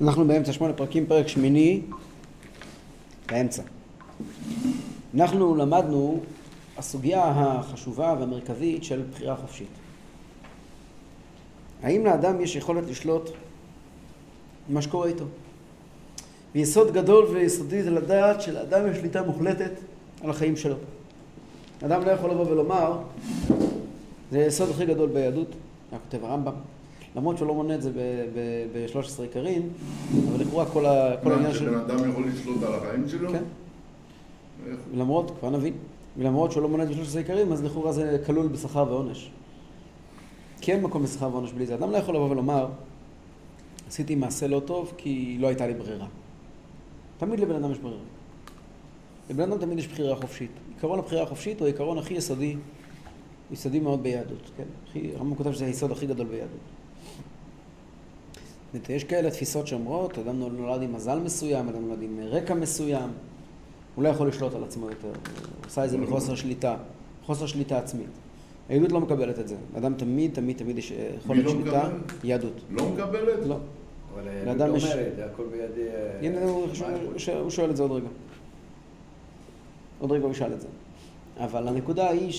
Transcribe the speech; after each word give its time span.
אנחנו 0.00 0.24
באמצע 0.24 0.52
שמונה 0.52 0.72
פרקים, 0.72 1.06
פרק 1.06 1.28
שמיני, 1.28 1.80
באמצע. 3.28 3.62
אנחנו 5.14 5.56
למדנו 5.56 6.20
הסוגיה 6.76 7.24
החשובה 7.24 8.14
והמרכזית 8.20 8.84
של 8.84 9.02
בחירה 9.12 9.36
חופשית. 9.36 9.68
האם 11.82 12.04
לאדם 12.04 12.40
יש 12.40 12.56
יכולת 12.56 12.84
לשלוט 12.90 13.30
במה 14.68 14.82
שקורה 14.82 15.08
איתו? 15.08 15.24
ויסוד 16.54 16.92
גדול 16.92 17.24
ויסודי 17.24 17.82
זה 17.82 17.90
לדעת 17.90 18.42
שלאדם 18.42 18.90
יש 18.90 18.96
שליטה 18.96 19.22
מוחלטת 19.22 19.72
על 20.22 20.30
החיים 20.30 20.56
שלו. 20.56 20.76
אדם 21.84 22.04
לא 22.04 22.10
יכול 22.10 22.30
לבוא 22.30 22.46
ולומר, 22.46 22.98
זה 24.30 24.38
היסוד 24.38 24.70
הכי 24.70 24.86
גדול 24.86 25.08
ביהדות, 25.08 25.48
היה 25.90 26.00
כותב 26.00 26.24
הרמב"ם, 26.24 26.52
למרות 27.18 27.36
שהוא 27.36 27.48
לא 27.48 27.54
מונה 27.54 27.74
את 27.74 27.82
זה 27.82 27.90
ב-13 28.72 29.22
עיקרים, 29.22 29.68
אבל 30.28 30.40
לכאורה 30.40 30.66
כל 30.66 30.86
העניין 30.86 31.54
של... 31.54 31.70
מה, 31.70 31.78
שבן 31.80 31.90
אדם 31.90 32.10
יכול 32.10 32.28
לשלוט 32.28 32.62
על 32.62 32.74
החיים 32.74 33.08
שלו? 33.08 33.30
כן. 33.32 33.42
למרות, 34.94 35.32
כבר 35.40 35.50
נבין, 35.50 35.72
ולמרות 36.16 36.52
שהוא 36.52 36.62
לא 36.62 36.68
מונה 36.68 36.82
את 36.82 36.88
זה 36.88 36.94
ב-13 36.94 37.18
עיקרים, 37.18 37.52
אז 37.52 37.64
לכאורה 37.64 37.92
זה 37.92 38.22
כלול 38.26 38.48
בשכר 38.48 38.84
ועונש. 38.88 39.30
כי 40.60 40.72
אין 40.72 40.82
מקום 40.82 41.02
בשכר 41.02 41.28
ועונש 41.32 41.52
בלי 41.52 41.66
זה. 41.66 41.74
אדם 41.74 41.90
לא 41.90 41.96
יכול 41.96 42.14
לבוא 42.14 42.30
ולומר, 42.30 42.68
עשיתי 43.88 44.14
מעשה 44.14 44.46
לא 44.46 44.60
טוב 44.60 44.92
כי 44.96 45.36
לא 45.40 45.46
הייתה 45.46 45.66
לי 45.66 45.74
ברירה. 45.74 46.06
תמיד 47.18 47.40
לבן 47.40 47.54
אדם 47.54 47.72
יש 47.72 47.78
ברירה. 47.78 48.00
לבן 49.30 49.52
אדם 49.52 49.60
תמיד 49.60 49.78
יש 49.78 49.88
בחירה 49.88 50.16
חופשית. 50.16 50.50
עיקרון 50.74 50.98
הבחירה 50.98 51.22
החופשית 51.22 51.60
הוא 51.60 51.66
העיקרון 51.66 51.98
הכי 51.98 52.14
יסודי, 52.14 52.56
יסודי 53.50 53.80
מאוד 53.80 54.02
ביהדות, 54.02 54.50
כן? 54.56 55.00
הרמב"ם 55.16 55.34
כותב 55.34 55.52
שזה 55.52 55.66
היסוד 55.66 55.92
הכי 55.92 56.06
גדול 56.06 56.26
ביהדות. 56.26 56.77
יש 58.88 59.04
כאלה 59.04 59.30
תפיסות 59.30 59.66
שאומרות, 59.66 60.18
אדם 60.18 60.38
נולד 60.38 60.82
עם 60.82 60.92
מזל 60.92 61.18
מסוים, 61.18 61.68
אדם 61.68 61.88
נולד 61.88 62.02
עם 62.02 62.20
רקע 62.22 62.54
מסוים, 62.54 63.10
הוא 63.94 64.04
לא 64.04 64.08
יכול 64.08 64.28
לשלוט 64.28 64.54
על 64.54 64.64
עצמו 64.64 64.88
יותר, 64.88 65.08
הוא 65.08 65.16
עושה 65.66 65.84
את 65.84 65.90
זה 65.90 65.98
מחוסר 65.98 66.34
שליטה, 66.34 66.76
חוסר 67.24 67.46
שליטה 67.46 67.78
עצמית. 67.78 68.06
היהדות 68.68 68.92
לא 68.92 69.00
מקבלת 69.00 69.38
את 69.38 69.48
זה. 69.48 69.56
אדם 69.76 69.94
תמיד, 69.94 70.34
תמיד, 70.34 70.56
תמיד 70.56 70.78
יש 70.78 70.92
יכולת 71.24 71.44
לא 71.44 71.50
שליטה. 71.50 71.88
יהדות. 72.24 72.52
לא 72.70 72.88
מקבלת? 72.88 73.46
לא. 73.46 73.56
אבל 74.14 74.28
היהדות 74.28 74.68
אומרת, 74.68 75.16
זה 75.16 75.26
הכל 75.26 75.44
בידי... 75.50 75.88
הנה, 76.20 76.44
הוא 77.40 77.50
שואל 77.50 77.70
את 77.70 77.76
זה 77.76 77.82
עוד 77.82 77.92
רגע. 77.92 78.08
עוד 79.98 80.12
רגע 80.12 80.24
הוא 80.24 80.32
ישאל 80.32 80.52
את 80.52 80.60
זה. 80.60 80.68
אבל 81.38 81.68
הנקודה 81.68 82.10
היא 82.10 82.32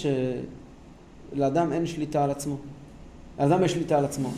שלאדם 1.34 1.74
אין 1.74 1.86
שליטה 1.86 2.24
על 2.24 2.32
עצמו. 2.32 2.58
לאדם 3.40 3.64
יש 3.64 3.72
שליטה 3.72 3.98
על 3.98 4.06
עצמו, 4.06 4.30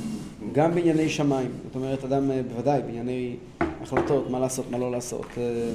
גם 0.51 0.75
בענייני 0.75 1.09
שמיים. 1.09 1.51
זאת 1.65 1.75
אומרת, 1.75 2.03
אדם 2.03 2.31
אה, 2.31 2.41
בוודאי, 2.53 2.81
בענייני 2.81 3.35
החלטות, 3.59 4.29
מה 4.29 4.39
לעשות, 4.39 4.71
מה 4.71 4.77
לא 4.77 4.91
לעשות. 4.91 5.25
אה, 5.37 5.71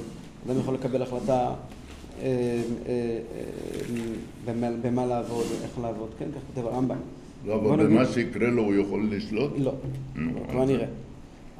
אדם 0.46 0.60
יכול 0.60 0.74
לקבל 0.74 1.02
החלטה 1.02 1.54
אה, 2.22 2.60
במה 4.82 5.06
לעבוד, 5.06 5.46
איך 5.62 5.70
לעבוד. 5.82 6.08
כן, 6.18 6.24
כך 6.24 6.40
כותב 6.54 6.66
הרמב"ם. 6.66 6.96
לא, 7.46 7.54
אבל 7.54 7.86
במה 7.86 8.06
שיקרה 8.06 8.48
לו 8.48 8.62
הוא 8.62 8.74
יכול 8.74 9.08
לשלוט? 9.10 9.50
לא, 9.58 9.72
כבר 10.50 10.64
נראה. 10.64 10.86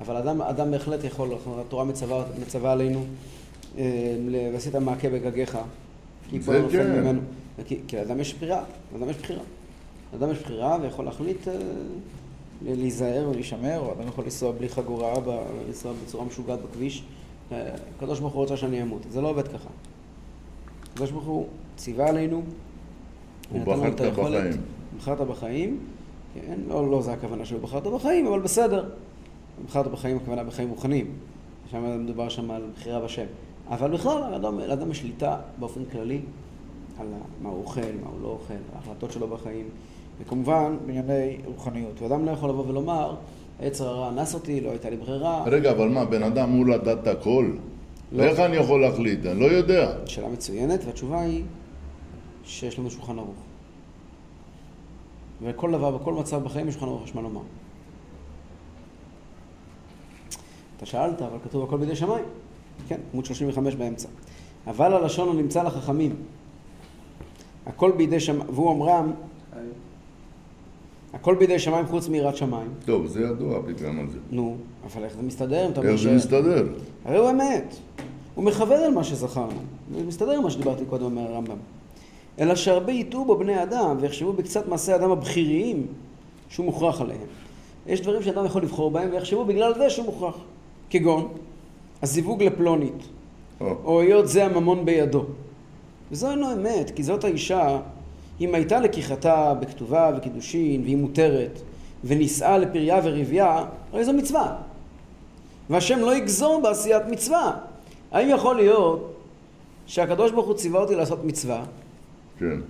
אבל 0.01 0.17
אדם, 0.17 0.42
אדם 0.42 0.70
בהחלט 0.70 1.05
יכול, 1.05 1.28
התורה 1.61 1.84
מצווה, 1.84 2.25
מצווה 2.42 2.73
עלינו, 2.73 3.05
ועשית 4.53 4.75
מעקה 4.75 5.08
בגגיך, 5.11 5.58
כי 6.30 6.42
כל 6.42 6.58
נופל 6.58 7.01
ממנו. 7.01 7.20
כי, 7.67 7.78
כי 7.89 7.97
לאדם 7.97 8.20
יש 8.20 8.34
בחירה, 8.34 8.64
לאדם 8.95 9.11
יש 9.11 9.17
בחירה. 9.17 9.42
לאדם 10.20 10.33
יש 10.33 10.39
בחירה 10.39 10.78
ויכול 10.83 11.05
להחליט 11.05 11.48
להיזהר 12.62 13.28
ולהישמר, 13.31 13.78
או 13.78 13.92
אדם 13.92 14.09
יכול 14.09 14.25
לנסוע 14.25 14.53
בלי 14.53 14.69
חגורה, 14.69 15.14
לנסוע 15.69 15.92
בצורה 16.05 16.25
משוגעת 16.25 16.58
בכביש. 16.62 17.05
הקדוש 17.50 18.20
ברוך 18.20 18.33
הוא 18.33 18.42
רוצה 18.42 18.56
שאני 18.56 18.83
אמות. 18.83 19.03
זה 19.11 19.20
לא 19.20 19.28
עובד 19.28 19.48
ככה. 19.48 19.69
הקדוש 20.92 21.11
ברוך 21.11 21.25
הוא 21.25 21.47
ציווה 21.77 22.08
עלינו, 22.08 22.42
הוא 23.51 23.64
בחרת 23.64 24.01
בחיים. 24.01 24.52
בחרת 24.98 25.20
בחיים, 25.20 25.79
כן, 26.35 26.58
לא, 26.69 26.90
לא 26.90 27.02
זה 27.02 27.13
הכוונה 27.13 27.45
שהוא 27.45 27.61
בחרת 27.61 27.86
בחיים, 27.86 28.27
אבל 28.27 28.40
בסדר. 28.40 28.89
בחרת 29.67 29.86
בחיים, 29.86 30.17
הכוונה 30.17 30.45
בחיים 30.45 30.69
מוכנים. 30.69 31.13
שם 31.70 32.05
מדובר 32.05 32.29
שם 32.29 32.51
על 32.51 32.63
בחירה 32.77 33.01
בשם. 33.01 33.27
אבל 33.69 33.90
בכלל, 33.90 34.30
לאדם, 34.30 34.58
לאדם 34.58 34.90
יש 34.90 34.98
שליטה 34.98 35.36
באופן 35.58 35.85
כללי 35.85 36.20
על 36.98 37.07
מה 37.42 37.48
הוא 37.48 37.63
אוכל, 37.63 37.80
מה 37.80 38.11
הוא 38.11 38.20
לא 38.23 38.29
אוכל, 38.29 38.55
ההחלטות 38.77 39.13
שלו 39.13 39.29
בחיים, 39.29 39.69
וכמובן 40.20 40.77
בענייני 40.86 41.36
רוחניות. 41.44 42.02
ואדם 42.02 42.27
לא 42.27 42.30
יכול 42.30 42.50
לבוא 42.50 42.64
ולומר, 42.68 43.14
היצר 43.58 43.88
הרע 43.88 44.08
אנס 44.08 44.34
אותי, 44.34 44.60
לא 44.60 44.70
הייתה 44.70 44.90
לי 44.90 44.96
ברירה. 44.96 45.44
רגע, 45.46 45.70
אבל 45.70 45.88
מה, 45.88 46.04
בן 46.04 46.22
אדם 46.22 46.48
אמור 46.48 46.66
לדעת 46.66 46.98
את 47.02 47.06
הכל? 47.06 47.50
לא. 48.12 48.22
איך 48.22 48.40
אני 48.40 48.56
יכול 48.56 48.80
להחליט? 48.80 49.27
אני 49.27 49.40
לא 49.40 49.46
יודע. 49.46 49.92
שאלה 50.06 50.28
מצוינת, 50.28 50.84
והתשובה 50.84 51.20
היא 51.20 51.44
שיש 52.44 52.78
לנו 52.78 52.90
שולחן 52.90 53.18
ערוך. 53.18 53.36
וכל 55.42 55.72
דבר, 55.72 55.90
בכל 55.90 56.12
מצב 56.14 56.44
בחיים 56.44 56.68
יש 56.68 56.74
שולחן 56.74 56.86
ערוך, 56.86 57.04
יש 57.04 57.14
מה 57.14 57.22
לומר. 57.22 57.40
אתה 60.77 60.86
שאלת, 60.86 61.22
אבל 61.22 61.38
כתוב 61.44 61.64
הכל 61.64 61.77
בידי 61.77 61.96
שמיים. 61.96 62.24
כן, 62.88 63.00
עמוד 63.12 63.24
35 63.24 63.74
באמצע. 63.74 64.08
אבל 64.66 64.92
הלשון 64.92 65.28
הנמצא 65.28 65.62
לחכמים. 65.62 66.16
הכל 67.66 67.92
בידי 67.96 68.20
שמיים, 68.20 68.48
והוא 68.54 68.72
אמרם, 68.72 69.12
הכל 71.20 71.34
בידי 71.34 71.58
שמיים 71.58 71.86
חוץ 71.86 72.08
מיראת 72.08 72.36
שמיים. 72.36 72.68
טוב, 72.84 73.06
זה 73.06 73.20
ידוע 73.20 73.58
פתאום 73.66 74.00
על 74.00 74.06
זה. 74.10 74.18
נו, 74.30 74.56
אבל 74.86 75.04
איך 75.04 75.16
זה 75.16 75.22
מסתדר? 75.22 75.70
איך 75.82 75.96
זה 75.96 76.16
מסתדר? 76.16 76.66
הרי 77.04 77.18
הוא 77.18 77.30
אמת. 77.30 77.77
הוא 78.34 78.44
מכוון 78.44 78.80
על 78.80 78.94
מה 78.94 79.04
שזכרנו. 79.04 79.60
זה 79.96 80.04
מסתדר 80.04 80.30
עם 80.30 80.42
מה 80.42 80.50
שדיברתי 80.50 80.84
קודם 80.84 81.04
אומר 81.04 81.22
הרמב"ם. 81.22 81.56
אלא 82.38 82.54
שהרבה 82.54 82.92
יטעו 82.92 83.24
בו 83.24 83.38
בני 83.38 83.62
אדם 83.62 83.96
ויחשבו 84.00 84.32
בקצת 84.32 84.68
מעשי 84.68 84.94
אדם 84.94 85.10
הבכיריים 85.10 85.86
שהוא 86.48 86.66
מוכרח 86.66 87.00
עליהם. 87.00 87.27
יש 87.86 88.00
דברים 88.00 88.22
שאדם 88.22 88.44
יכול 88.44 88.62
לבחור 88.62 88.90
בהם 88.90 89.08
ויחשבו 89.12 89.44
בגלל 89.44 89.74
זה 89.74 89.90
שהוא 89.90 90.06
מוכרח. 90.06 90.36
כגון 90.90 91.28
הזיווג 92.02 92.42
לפלונית, 92.42 93.08
או 93.60 94.00
היות 94.00 94.28
זה 94.28 94.44
הממון 94.44 94.84
בידו. 94.84 95.24
וזו 96.12 96.30
אינו 96.30 96.52
אמת, 96.52 96.90
כי 96.90 97.02
זאת 97.02 97.24
האישה 97.24 97.78
אם 98.41 98.55
הייתה 98.55 98.80
לקיחתה 98.80 99.55
בכתובה 99.55 100.11
וקידושין 100.17 100.83
והיא 100.83 100.97
מותרת 100.97 101.61
ונישאה 102.05 102.58
לפריה 102.58 103.01
ורבייה, 103.05 103.64
הרי 103.92 104.05
זו 104.05 104.13
מצווה. 104.13 104.57
והשם 105.70 105.98
לא 105.98 106.17
יגזור 106.17 106.61
בעשיית 106.63 107.02
מצווה. 107.07 107.57
האם 108.13 108.29
יכול 108.29 108.57
להיות 108.57 109.14
שהקדוש 109.86 110.30
ברוך 110.30 110.46
הוא 110.46 110.55
ציווה 110.55 110.80
אותי 110.80 110.95
לעשות 110.95 111.25
מצווה? 111.25 111.64
כן. 112.39 112.61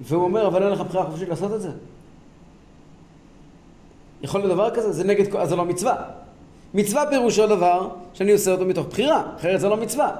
והוא 0.00 0.24
אומר, 0.24 0.46
אבל 0.46 0.62
אין 0.62 0.72
לך 0.72 0.80
בחירה 0.80 1.04
חופשית 1.04 1.28
לעשות 1.28 1.52
את 1.52 1.60
זה? 1.60 1.70
יכול 4.22 4.40
להיות 4.40 4.52
דבר 4.52 4.70
כזה? 4.70 4.92
זה 4.92 5.04
נגד, 5.04 5.36
אז 5.36 5.48
זה 5.48 5.56
לא 5.56 5.64
מצווה. 5.64 5.96
מצווה 6.74 7.04
פירושו 7.10 7.46
דבר 7.46 7.88
שאני 8.14 8.32
עושה 8.32 8.52
אותו 8.52 8.64
מתוך 8.64 8.86
בחירה, 8.86 9.22
אחרת 9.36 9.60
זה 9.60 9.68
לא 9.68 9.76
מצווה. 9.76 10.16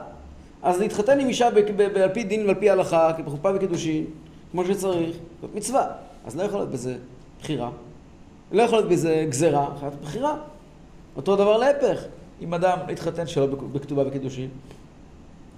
אז 0.62 0.80
להתחתן 0.80 1.20
עם 1.20 1.28
אישה 1.28 1.46
על 1.46 2.08
פי 2.14 2.24
דין 2.24 2.46
ועל 2.46 2.54
פי 2.54 2.70
הלכה, 2.70 3.12
בחופה 3.24 3.50
וקידושין, 3.54 4.04
כמו 4.52 4.64
שצריך, 4.64 5.16
זאת 5.40 5.54
מצווה. 5.54 5.86
אז 6.26 6.36
לא 6.36 6.42
יכול 6.42 6.58
להיות 6.58 6.70
בזה 6.70 6.96
בחירה. 7.40 7.70
לא 8.52 8.62
יכול 8.62 8.78
להיות 8.78 8.90
בזה 8.90 9.26
גזירה, 9.28 9.68
אחת 9.76 9.92
בחירה. 10.02 10.36
אותו 11.16 11.36
דבר 11.36 11.56
להפך. 11.56 12.04
אם 12.40 12.54
אדם 12.54 12.78
להתחתן 12.88 13.26
שלא 13.26 13.46
בכתובה 13.46 14.08
וקידושין, 14.08 14.48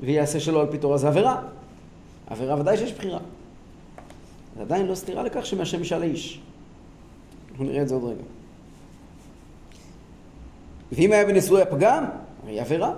ויעשה 0.01 0.41
שלא 0.41 0.61
על 0.61 0.67
פי 0.71 0.79
תורה, 0.79 0.99
זה 0.99 1.09
עבירה. 1.09 1.43
עבירה 2.27 2.61
ודאי 2.61 2.77
שיש 2.77 2.93
בחירה. 2.93 3.19
זה 4.57 4.63
עדיין 4.63 4.87
לא 4.87 4.95
סתירה 4.95 5.23
לכך 5.23 5.47
שמהשם 5.47 5.79
אישה 5.81 5.99
לאיש. 5.99 6.41
אנחנו 7.51 7.65
נראה 7.65 7.83
את 7.83 7.89
זה 7.89 7.95
עוד 7.95 8.05
רגע. 8.05 8.25
ואם 10.93 11.13
היה 11.13 11.27
בנשואי 11.27 11.63
הפגם, 11.63 12.05
הרי 12.43 12.61
עבירה. 12.61 12.93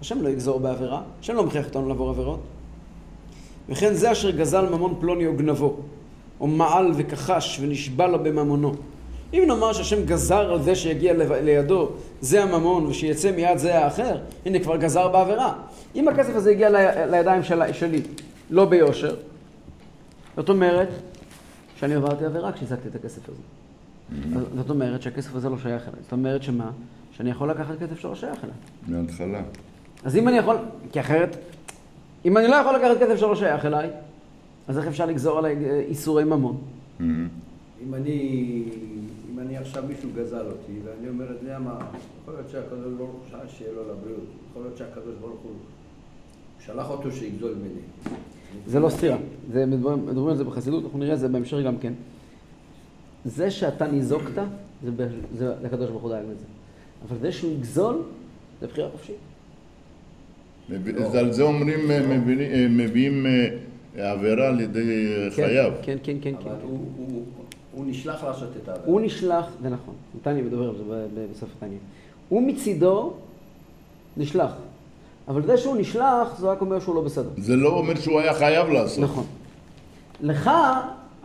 השם 0.00 0.22
לא 0.22 0.28
יגזור 0.28 0.60
בעבירה, 0.60 1.02
השם 1.20 1.34
לא 1.34 1.44
מכריח 1.44 1.66
אותנו 1.66 1.88
לעבור 1.88 2.10
עבירות. 2.10 2.40
וכן 3.68 3.94
זה 3.94 4.12
אשר 4.12 4.30
גזל 4.30 4.68
ממון 4.68 4.94
פלוני 5.00 5.26
או 5.26 5.36
גנבו, 5.36 5.76
או 6.40 6.46
מעל 6.46 6.92
וכחש 6.96 7.58
ונשבע 7.60 8.06
לו 8.06 8.18
בממונו. 8.18 8.74
אם 9.34 9.44
נאמר 9.46 9.72
שהשם 9.72 10.04
גזר 10.04 10.52
על 10.52 10.62
זה 10.62 10.74
שיגיע 10.74 11.12
לידו 11.42 11.88
זה 12.20 12.42
הממון 12.42 12.86
ושיצא 12.86 13.30
מיד 13.30 13.58
זה 13.58 13.78
האחר, 13.78 14.16
הנה 14.46 14.58
כבר 14.58 14.76
גזר 14.76 15.08
בעבירה. 15.08 15.54
אם 15.94 16.08
הכסף 16.08 16.34
הזה 16.34 16.50
הגיע 16.50 16.68
לידיים 17.06 17.42
של, 17.42 17.72
שלי, 17.72 18.02
לא 18.50 18.64
ביושר, 18.64 19.16
זאת 20.36 20.48
אומרת 20.48 20.88
שאני 21.76 21.94
עברתי 21.94 22.24
עבירה 22.24 22.52
כשהזקתי 22.52 22.88
את 22.88 22.94
הכסף 22.94 23.28
הזה. 23.28 23.42
זאת 24.56 24.70
אומרת 24.70 25.02
שהכסף 25.02 25.34
הזה 25.34 25.48
לא 25.48 25.58
שייך 25.58 25.82
אליי. 25.82 26.00
זאת 26.02 26.12
אומרת 26.12 26.42
שמה? 26.42 26.70
שאני 27.12 27.30
יכול 27.30 27.50
לקחת 27.50 27.78
כסף 27.80 27.98
שלא 27.98 28.14
שייך 28.14 28.44
אליי. 28.44 28.54
מההתחלה. 28.86 29.40
אז 30.04 30.16
אם 30.16 30.28
אני 30.28 30.38
יכול, 30.38 30.56
כי 30.92 31.00
אחרת 31.00 31.36
אם 32.24 32.36
אני 32.36 32.48
לא 32.48 32.54
יכול 32.54 32.76
לקחת 32.76 33.02
כסף 33.02 33.16
שלא 33.16 33.34
שייך 33.34 33.64
אליי, 33.64 33.90
אז 34.68 34.78
איך 34.78 34.86
אפשר 34.86 35.06
לגזור 35.06 35.38
עליי 35.38 35.56
אה, 35.64 35.80
איסורי 35.80 36.24
ממון? 36.24 36.56
Mm-hmm. 36.56 37.02
אם 37.86 37.94
אני, 37.94 38.62
אם 39.32 39.38
אני 39.38 39.56
עכשיו 39.56 39.84
מישהו 39.88 40.08
גזל 40.16 40.46
אותי, 40.46 40.72
ואני 40.84 41.08
אומר, 41.08 41.24
אתה 41.24 41.42
יודע 41.42 41.58
מה, 41.58 41.78
יכול 42.22 42.34
להיות 42.34 42.50
שהקדוש 42.50 42.92
ברוך 42.98 43.10
הוא 43.10 43.20
שעה 43.30 43.40
שיהיה 43.48 43.72
לו 43.72 43.82
לבריאות, 43.82 44.24
יכול 44.50 44.62
להיות 44.62 44.76
שהקדוש 44.76 45.14
ברוך 45.20 45.40
הוא 45.42 45.52
שלח 46.60 46.90
אותו 46.90 47.12
שיגזול 47.12 47.54
ממני. 47.54 47.80
זה 48.66 48.80
לא 48.80 48.88
סתירה, 48.88 49.16
זה 49.52 49.66
מדברים 49.66 50.28
על 50.28 50.36
זה 50.36 50.44
בחסידות, 50.44 50.84
אנחנו 50.84 50.98
נראה 50.98 51.14
את 51.14 51.18
זה 51.18 51.28
בהמשך 51.28 51.56
גם 51.64 51.78
כן. 51.78 51.92
זה 53.24 53.50
שאתה 53.50 53.86
ניזוקת, 53.86 54.42
זה, 54.84 54.90
זה, 55.36 55.54
זה 55.60 55.66
הקדוש 55.66 55.90
ברוך 55.90 56.02
הוא 56.02 56.10
דאג 56.10 56.24
לזה. 56.24 56.44
אבל 57.08 57.18
זה 57.18 57.32
שהוא 57.32 57.52
יגזול, 57.52 58.02
זה 58.60 58.66
בחירה 58.66 58.90
חופשית. 58.90 59.16
על 61.18 61.32
זה 61.32 61.42
אומרים, 61.42 61.90
אה, 61.90 61.96
אה, 61.96 62.66
מביאים 62.70 63.26
אה, 63.26 64.12
עבירה 64.12 64.48
על 64.48 64.60
ידי 64.60 65.14
כן, 65.36 65.42
חייו. 65.42 65.72
כן, 65.82 65.96
כן, 66.02 66.16
כן. 66.20 66.34
אבל 66.34 66.44
כן. 66.44 66.66
הוא, 67.72 67.86
נשלח 67.86 68.24
לעשות 68.24 68.48
את 68.62 68.68
העבירה. 68.68 68.86
הוא 68.86 69.00
נשלח, 69.00 69.44
זה 69.62 69.68
נכון, 69.68 69.94
נתניה 70.14 70.42
מדבר 70.42 70.68
על 70.68 70.74
זה 71.14 71.26
בסוף 71.32 71.48
נתניה. 71.56 71.78
הוא 72.28 72.42
מצידו 72.42 73.12
נשלח. 74.16 74.52
אבל 75.28 75.46
זה 75.46 75.56
שהוא 75.56 75.76
נשלח, 75.76 76.38
זה 76.38 76.46
רק 76.46 76.60
אומר 76.60 76.80
שהוא 76.80 76.94
לא 76.94 77.00
בסדר. 77.00 77.28
זה 77.36 77.56
לא 77.56 77.68
אומר 77.68 77.94
שהוא 77.94 78.20
היה 78.20 78.34
חייב 78.34 78.68
לעשות. 78.68 79.04
נכון. 79.04 79.24
לך, 80.20 80.50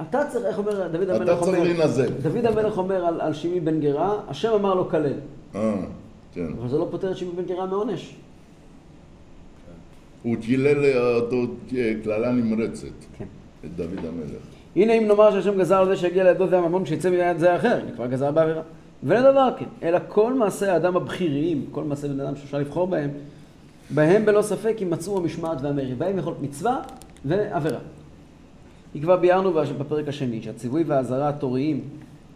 אתה 0.01 0.25
צריך, 0.29 0.45
איך 0.45 0.57
אומר 0.57 0.87
דוד 0.87 1.09
המלך 1.09 1.21
אתה 1.21 1.41
צריך 1.41 1.47
אומר, 1.47 1.63
להינזל. 1.63 2.09
דוד 2.21 2.45
המלך 2.45 2.77
אומר 2.77 3.05
על, 3.05 3.21
על 3.21 3.33
שמעי 3.33 3.59
בן 3.59 3.79
גרה, 3.79 4.19
השם 4.27 4.53
אמר 4.53 4.73
לו 4.73 4.89
כלל. 4.89 5.13
אה, 5.55 5.73
כן. 6.33 6.47
אבל 6.59 6.69
זה 6.69 6.77
לא 6.77 6.87
פוטר 6.91 7.11
את 7.11 7.17
שמעי 7.17 7.31
בן 7.35 7.45
גרה 7.45 7.65
מעונש. 7.65 8.15
הוא 10.23 10.35
קילל 10.41 10.97
אותו 11.15 11.37
קללה 12.03 12.31
נמרצת, 12.31 12.87
כן. 13.17 13.25
את 13.65 13.75
דוד 13.75 13.97
המלך. 13.97 14.43
הנה 14.75 14.93
אם 14.93 15.07
נאמר 15.07 15.31
שהשם 15.31 15.59
גזר 15.59 15.77
על 15.77 15.85
זה 15.87 15.95
שיגיע 15.95 16.23
לידו 16.23 16.47
זה 16.47 16.57
הממון 16.57 16.85
שיצא 16.85 17.09
מיד 17.09 17.37
זה 17.37 17.53
האחר, 17.53 17.79
כבר 17.95 18.07
גזר 18.07 18.31
בעבירה. 18.31 18.61
ולדבר 19.03 19.49
כן, 19.59 19.65
אלא 19.83 19.99
כל 20.07 20.33
מעשי 20.33 20.65
האדם 20.65 20.95
הבכיריים, 20.95 21.65
כל 21.71 21.83
מעשי 21.83 22.07
בן 22.07 22.19
אדם 22.19 22.35
שאפשר 22.35 22.57
לבחור 22.57 22.87
בהם, 22.87 23.09
בהם 23.89 24.25
בלא 24.25 24.41
ספק 24.41 24.75
יימצאו 24.79 25.17
המשמעת 25.17 25.61
והמרי, 25.61 25.95
בהם 25.95 26.17
יכול 26.17 26.33
להיות 26.33 26.43
מצווה 26.43 26.81
ועבירה. 27.25 27.79
כי 28.93 29.01
כבר 29.01 29.17
ביארנו 29.17 29.53
בפרק 29.53 30.07
השני, 30.07 30.41
שהציווי 30.41 30.83
והאזהרה 30.83 31.29
התוריים, 31.29 31.81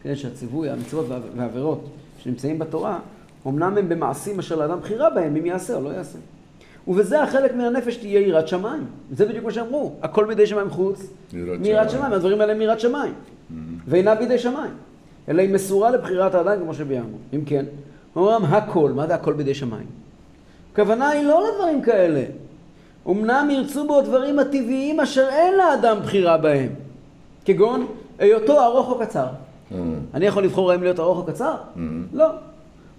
כן, 0.02 0.16
שהציווי, 0.16 0.70
המצוות 0.70 1.06
והעבירות 1.36 1.90
שנמצאים 2.20 2.60
בתורה, 2.60 3.00
אמנם 3.48 3.78
הם 3.78 3.90
במעשים 3.90 4.40
אשר 4.40 4.56
לאדם 4.56 4.80
בחירה 4.80 5.10
בהם, 5.10 5.36
אם 5.36 5.46
יעשה 5.46 5.76
או 5.76 5.82
לא 5.82 5.90
יעשה. 5.90 6.20
ובזה 6.88 7.24
החלק 7.24 7.54
מן 7.54 7.62
הנפש 7.62 7.96
תהיה 7.96 8.20
יראת 8.20 8.48
שמיים. 8.48 8.86
זה 9.12 9.26
בדיוק 9.26 9.46
מה 9.46 9.52
שאמרו, 9.52 9.92
הכל 10.02 10.26
בידי 10.26 10.48
שמיים 10.48 10.70
חוץ 10.70 11.08
מיראת 11.60 11.90
שמיים, 11.90 12.14
הדברים 12.14 12.42
האלה 12.42 12.52
הם 12.52 12.60
מיראת 12.60 12.80
שמיים. 12.80 13.14
ואינה 13.88 14.16
בידי 14.16 14.40
שמיים. 14.40 14.72
אלא 15.30 15.42
היא 15.42 15.54
מסורה 15.54 15.92
לבחירת 15.92 16.36
האדם 16.36 16.60
כמו 16.60 16.74
שביארנו. 16.74 17.18
אם 17.34 17.46
כן, 17.46 17.66
אומרם 18.16 18.46
הכל, 18.46 18.92
מה 18.92 19.08
זה 19.08 19.16
הכל 19.16 19.34
בידי 19.34 19.54
שמיים? 19.54 19.86
הכוונה 20.74 21.10
היא 21.10 21.24
לא 21.24 21.44
לדברים 21.48 21.82
כאלה. 21.82 22.24
אמנם 23.08 23.48
ירצו 23.52 23.88
בו 23.88 24.02
דברים 24.02 24.40
הטבעיים 24.40 25.00
אשר 25.00 25.28
אין 25.30 25.54
לאדם 25.58 25.98
בחירה 26.04 26.38
בהם. 26.38 26.70
כגון 27.46 27.88
היותו 28.20 28.66
ארוך 28.66 28.90
או 28.90 29.00
קצר. 29.00 29.28
אני 30.14 30.26
יכול 30.26 30.44
לבחור 30.44 30.72
האם 30.72 30.84
להיות 30.84 31.00
ארוך 31.00 31.18
או 31.18 31.24
קצר? 31.34 31.56
לא. 32.14 32.28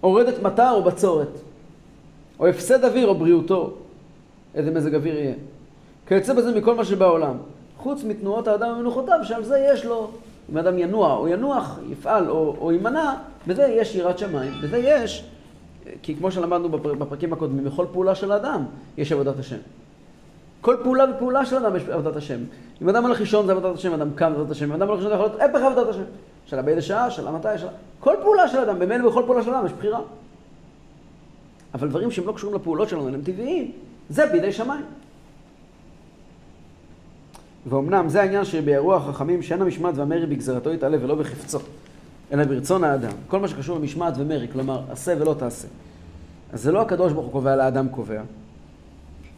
אורדת 0.02 0.42
מטר 0.42 0.70
או 0.70 0.82
בצורת. 0.82 1.38
או 2.38 2.46
הפסד 2.46 2.84
אוויר 2.84 3.08
או 3.08 3.14
בריאותו. 3.14 3.72
איזה 4.54 4.70
מזג 4.70 4.94
אוויר 4.94 5.16
יהיה. 5.16 5.34
כיוצא 6.06 6.32
בזה 6.32 6.58
מכל 6.58 6.74
מה 6.74 6.84
שבעולם. 6.84 7.36
חוץ 7.78 8.04
מתנועות 8.04 8.48
האדם 8.48 8.74
ומנוחותיו, 8.76 9.18
שעל 9.22 9.44
זה 9.44 9.58
יש 9.72 9.84
לו, 9.84 10.10
אם 10.52 10.56
האדם 10.56 10.78
ינוע 10.78 11.16
או 11.16 11.28
ינוח, 11.28 11.78
יפעל 11.90 12.30
או, 12.30 12.56
או 12.60 12.72
יימנע, 12.72 13.14
בזה 13.46 13.62
יש 13.62 13.94
יראת 13.94 14.18
שמיים, 14.18 14.52
בזה 14.62 14.78
יש, 14.78 15.24
כי 16.02 16.16
כמו 16.16 16.30
שלמדנו 16.30 16.68
בפר, 16.68 16.94
בפרקים 16.94 17.32
הקודמים, 17.32 17.64
בכל 17.64 17.86
פעולה 17.92 18.14
של 18.14 18.32
האדם 18.32 18.64
יש 18.98 19.12
עבודת 19.12 19.38
השם. 19.38 19.56
כל 20.60 20.76
פעולה 20.82 21.04
ופעולה 21.14 21.46
של 21.46 21.56
האדם 21.56 21.76
יש 21.76 21.82
עבודת 21.88 22.16
השם. 22.16 22.38
אם 22.82 22.88
אדם 22.88 23.04
הולך 23.04 23.20
לישון 23.20 23.46
זה 23.46 23.52
עבודת 23.52 23.74
השם, 23.74 23.94
אדם 23.94 24.10
קם 24.14 24.30
זה 24.30 24.34
עבודת 24.34 24.50
השם, 24.50 24.64
אם 24.64 24.72
אדם 24.72 24.88
הולך 24.88 24.98
לישון 24.98 25.10
זה 25.10 25.14
יכול 25.14 25.26
להיות 25.26 25.40
הפך 25.40 25.62
עבודת 25.62 25.88
השם. 25.88 26.02
שאלה 26.46 26.62
באיזה 26.62 26.82
שעה, 26.82 27.10
שאלה 27.10 27.30
מתי, 27.30 27.58
שאלה... 27.58 27.70
כל 28.00 28.14
פעולה 28.22 28.48
של 28.48 28.58
אדם, 28.58 28.78
במילא 28.78 29.10
בכל 29.10 29.22
פעולה 29.26 29.42
של 29.42 29.54
אדם 29.54 29.66
יש 29.66 29.72
בחירה. 29.72 30.00
אבל 31.74 31.88
דברים 31.88 32.10
שהם 32.10 32.26
לא 32.26 32.32
קשורים 32.32 32.56
לפעולות 32.56 32.88
שלנו, 32.88 33.08
הם 33.08 33.22
טבעיים, 33.24 33.72
זה 34.10 34.26
בידי 34.26 34.52
שמיים. 34.52 34.84
ואומנם 37.66 38.08
זה 38.08 38.22
העניין 38.22 38.44
שביארו 38.44 38.94
החכמים 38.94 39.42
שאין 39.42 39.62
המשמעת 39.62 39.96
והמרי 39.96 40.26
בגזרתו 40.26 40.72
יתעלה 40.72 40.96
ולא 41.00 41.14
בחפצו, 41.14 41.58
אלא 42.32 42.44
ברצון 42.44 42.84
האדם. 42.84 43.12
כל 43.28 43.40
מה 43.40 43.48
שקשור 43.48 43.78
למשמעת 43.78 44.14
ומרי, 44.16 44.48
כלומר, 44.52 44.82
עשה 44.90 45.14
ולא 45.18 45.34
תעשה. 45.38 45.68
אז 46.52 46.62
זה 46.62 46.72
לא 46.72 46.80
הקדוש 46.80 47.12
ברוך 47.12 47.24
הוא 47.24 47.32
קובע, 47.32 47.54
אלא 47.54 47.62
האדם 47.62 47.88
קובע. 47.88 48.22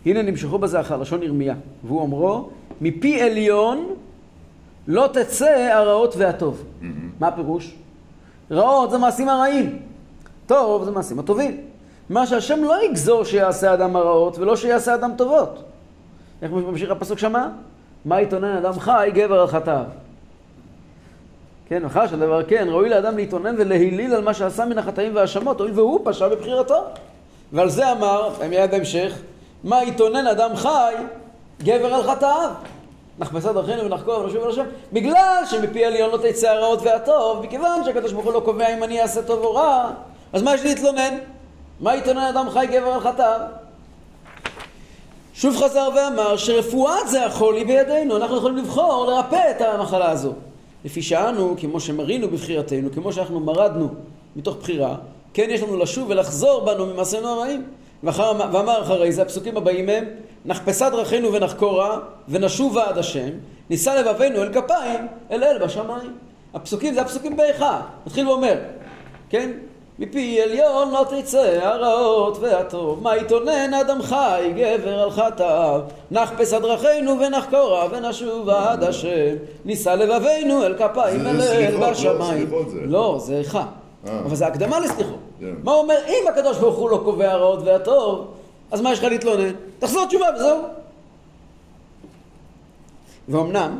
הנה 0.07 0.23
נמשכו 0.23 0.59
בזה 0.59 0.81
אחר 0.81 0.97
לשון 0.97 1.23
ירמיה, 1.23 1.55
והוא 1.85 2.01
אומרו, 2.01 2.51
מפי 2.81 3.21
עליון 3.21 3.95
לא 4.89 5.09
תצא 5.13 5.71
הרעות 5.73 6.15
והטוב. 6.17 6.63
Mm-hmm. 6.63 6.87
מה 7.21 7.29
הפירוש? 7.29 7.75
רעות 8.51 8.91
זה 8.91 8.99
מעשים 8.99 9.29
הרעים, 9.29 9.79
טוב 10.47 10.85
זה 10.85 10.91
מעשים 10.91 11.19
הטובים. 11.19 11.70
מה 12.11 12.27
שהשם 12.27 12.65
לא 12.65 12.85
יגזור 12.85 13.25
שיעשה 13.25 13.75
אדם 13.75 13.97
הרעות 13.97 14.39
ולא 14.39 14.57
שיעשה 14.57 14.95
אדם 14.95 15.13
טובות. 15.17 15.63
איך 16.43 16.53
ממשיך 16.53 16.91
הפסוק 16.91 17.19
שמה? 17.19 17.49
מה 18.05 18.21
יתונן 18.21 18.57
אדם 18.57 18.81
חי 18.81 19.11
גבר 19.15 19.41
על 19.41 19.47
חטאיו. 19.47 19.85
כן, 21.69 21.85
אחר 21.85 22.07
שהדבר 22.07 22.43
כן, 22.43 22.67
ראוי 22.71 22.89
לאדם 22.89 23.17
להתאונן 23.17 23.55
ולהיליל 23.59 24.15
על 24.15 24.23
מה 24.23 24.35
שעשה 24.35 24.65
מן 24.65 24.79
החטאים 24.79 25.17
והאשמות, 25.17 25.61
הואיל 25.61 25.73
והוא 25.75 26.01
פשע 26.05 26.29
בבחירתו. 26.29 26.85
ועל 27.53 27.71
זה 27.71 27.93
אמר, 27.93 28.31
מיד 28.49 28.71
בהמשך, 28.71 29.19
מה 29.65 29.85
יתאונן 29.85 30.27
אדם 30.27 30.57
חי 30.57 30.95
גבר 31.63 31.95
על 31.95 32.03
חטאיו. 32.03 32.51
נחפשה 33.19 33.53
דרכינו 33.53 33.85
ונחקור 33.85 34.19
ונשוב 34.19 34.49
השם, 34.49 34.65
בגלל 34.93 35.43
שמפי 35.51 35.85
עליון 35.85 36.11
לא 36.11 36.17
תצא 36.17 36.49
הרעות 36.51 36.83
והטוב, 36.83 37.43
מכיוון 37.43 37.85
שהקדוש 37.85 38.13
ברוך 38.13 38.25
הוא 38.25 38.33
לא 38.33 38.41
קובע 38.45 38.75
אם 38.75 38.85
אני 38.85 39.03
אעשה 39.03 39.23
טוב 39.23 39.45
או 39.45 39.55
רע, 39.55 39.91
אז 40.33 40.43
מה 40.43 40.55
יש 40.55 40.65
להתלונן? 40.65 41.15
מה 41.81 41.97
יתאונן 41.97 42.21
אדם 42.21 42.51
חי 42.51 42.67
גבר 42.71 42.87
על 42.87 43.01
חטאיו? 43.01 43.41
שוב 45.35 45.57
חזר 45.57 45.89
ואמר 45.97 46.37
שרפואת 46.37 47.09
זה 47.09 47.27
החול 47.27 47.57
היא 47.57 47.67
בידינו, 47.67 48.17
אנחנו 48.17 48.37
יכולים 48.37 48.57
לבחור 48.57 49.07
לרפא 49.07 49.51
את 49.51 49.61
המחלה 49.61 50.11
הזו. 50.11 50.33
לפי 50.85 51.03
שאנו, 51.03 51.55
כמו 51.59 51.81
שמרינו 51.81 52.29
בבחירתנו, 52.29 52.89
כמו 52.95 53.13
שאנחנו 53.13 53.41
מרדנו 53.41 53.89
מתוך 54.37 54.57
בחירה, 54.57 54.97
כן 55.35 55.47
יש 55.51 55.63
לנו 55.63 55.77
לשוב 55.77 56.11
ולחזור 56.11 56.65
בנו 56.65 56.87
ממעשינו 56.87 57.29
הרעים. 57.29 57.65
ואחר, 58.03 58.33
ואמר 58.53 58.83
אחרי 58.83 59.13
זה, 59.13 59.23
הפסוקים 59.23 59.57
הבאים 59.57 59.89
הם, 59.89 60.05
נחפשה 60.45 60.91
דרכינו 60.91 61.33
ונחקורה, 61.33 61.99
ונשובה 62.29 62.89
עד 62.89 62.99
השם, 62.99 63.31
נישא 63.71 63.91
לבבינו 63.91 64.43
אל 64.43 64.53
כפיים, 64.53 65.07
אל 65.31 65.45
אל 65.45 65.59
בשמיים. 65.65 66.17
הפסוקים 66.55 66.95
זה 66.95 67.01
הפסוקים 67.01 67.37
באחד. 67.37 67.81
מתחיל 68.07 68.29
ואומר, 68.29 68.55
כן? 69.31 69.51
מפי 70.01 70.41
עליון 70.43 70.91
לא 70.91 71.07
תצא 71.11 71.59
הרעות 71.63 72.39
והטוב, 72.41 73.03
מה 73.03 73.17
יתאונן 73.17 73.75
אדם 73.75 74.03
חי 74.03 74.53
גבר 74.57 75.01
על 75.01 75.11
חטאיו, 75.11 75.81
נחפש 76.11 76.55
דרכינו 76.55 77.21
ונחקורה 77.21 77.87
ונשוב 77.91 78.49
עד 78.49 78.85
השם, 78.85 79.37
נישא 79.65 79.91
לבבינו 79.91 80.65
אל 80.67 80.75
כפיים 80.75 81.27
אל 81.27 81.41
אל 81.41 81.79
לא 81.79 81.91
בשמיים. 81.91 82.51
לא, 82.83 83.17
זה 83.21 83.37
איכה. 83.37 83.65
אה. 84.07 84.21
אבל 84.21 84.35
זה 84.35 84.47
הקדמה 84.47 84.81
לסליחות. 84.81 85.19
כן. 85.41 85.55
מה 85.63 85.73
אומר? 85.73 85.99
אם 86.09 86.29
הקדוש 86.29 86.59
ברוך 86.59 86.77
הוא 86.77 86.91
לא 86.91 87.01
קובע 87.05 87.33
הרעות 87.33 87.61
והטוב, 87.65 88.27
אז 88.71 88.81
מה 88.81 88.93
יש 88.93 88.99
לך 88.99 89.05
להתלונן? 89.05 89.53
תחזור 89.79 90.07
תשובה 90.07 90.27
וזהו. 90.37 90.59
ואומנם, 93.29 93.79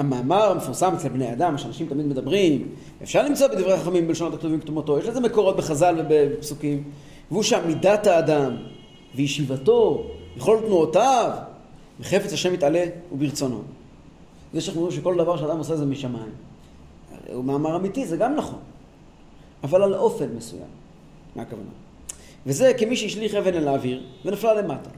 המאמר 0.00 0.50
המפורסם 0.50 0.94
אצל 0.94 1.08
בני 1.08 1.32
אדם, 1.32 1.58
שאנשים 1.58 1.86
תמיד 1.86 2.06
מדברים, 2.06 2.68
אפשר 3.02 3.22
למצוא 3.22 3.46
בדברי 3.46 3.72
החכמים 3.72 4.08
בלשונות 4.08 4.34
הכתובים 4.34 4.60
כתומתו, 4.60 4.98
יש 4.98 5.06
לזה 5.06 5.20
מקורות 5.20 5.56
בחז"ל 5.56 5.96
ובפסוקים, 5.98 6.82
והוא 7.30 7.42
שעמידת 7.42 8.06
האדם 8.06 8.56
וישיבתו 9.14 10.06
וכל 10.36 10.58
תנועותיו 10.66 11.30
וחפץ 12.00 12.32
השם 12.32 12.54
יתעלה 12.54 12.84
וברצונו. 13.12 13.62
זה 14.54 14.60
שאנחנו 14.60 14.80
אומרים 14.80 15.00
שכל 15.00 15.16
דבר 15.16 15.36
שאדם 15.36 15.58
עושה 15.58 15.76
זה 15.76 15.86
משמיים. 15.86 16.32
הוא 17.32 17.44
מאמר 17.44 17.76
אמיתי, 17.76 18.06
זה 18.06 18.16
גם 18.16 18.34
נכון. 18.36 18.58
אבל 19.64 19.82
על 19.82 19.94
אופן 19.94 20.28
מסוים. 20.36 20.62
מה 21.36 21.42
הכוונה? 21.42 21.70
וזה 22.46 22.72
כמי 22.78 22.96
שהשליך 22.96 23.34
אבן 23.34 23.54
אל 23.54 23.68
האוויר 23.68 24.02
ונפלה 24.24 24.54
למטה. 24.54 24.90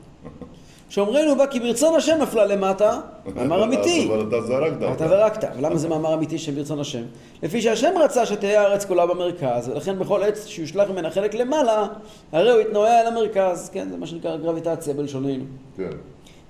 שאומרנו 0.92 1.36
בה 1.36 1.46
כי 1.46 1.60
ברצון 1.60 1.94
השם 1.94 2.18
נפלה 2.22 2.46
למטה, 2.46 3.00
מאמר 3.34 3.64
אמיתי. 3.64 4.08
אבל 4.08 4.28
אתה 4.28 4.40
זרקת. 4.40 4.76
אתה 4.96 5.08
זרקת, 5.08 5.44
אבל 5.44 5.66
למה 5.66 5.76
זה 5.76 5.88
מאמר 5.88 6.14
אמיתי 6.14 6.38
שברצון 6.38 6.80
השם? 6.80 7.02
לפי 7.42 7.62
שהשם 7.62 7.94
רצה 8.04 8.26
שתהיה 8.26 8.62
הארץ 8.62 8.84
כולה 8.84 9.06
במרכז, 9.06 9.68
ולכן 9.68 9.98
בכל 9.98 10.22
עץ 10.22 10.46
שיושלך 10.46 10.90
ממנה 10.90 11.10
חלק 11.10 11.34
למעלה, 11.34 11.86
הרי 12.32 12.50
הוא 12.50 12.60
יתנועע 12.60 13.00
אל 13.00 13.06
המרכז, 13.06 13.70
כן, 13.72 13.88
זה 13.90 13.96
מה 13.96 14.06
שנקרא 14.06 14.36
גרביטציה 14.36 14.94
בלשוננו. 14.94 15.44
כן. 15.76 15.90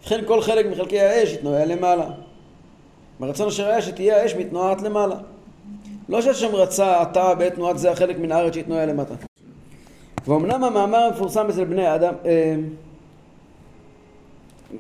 וכן 0.04 0.20
כל 0.26 0.40
חלק 0.40 0.66
מחלקי 0.66 1.00
האש 1.00 1.32
יתנועע 1.32 1.64
למעלה. 1.64 2.06
ברצון 3.20 3.49
אשר 3.49 3.66
היה 3.66 3.82
שתהיה 3.82 4.22
האש 4.22 4.34
מתנועעת 4.34 4.82
למעלה. 4.82 5.16
לא 6.08 6.22
שהשם 6.22 6.54
רצה 6.54 7.02
אתה 7.02 7.34
בעת 7.34 7.54
תנועת 7.54 7.78
זה 7.78 7.90
החלק 7.90 8.18
מן 8.18 8.32
הארץ 8.32 8.54
שיתנועה 8.54 8.87
למטה. 8.87 9.14
ואומנם 10.26 10.64
המאמר 10.64 10.99
המפורסם 10.99 11.49
אצל 11.49 11.64
בני 11.64 11.87
האדם, 11.87 12.14
אה, 12.25 12.54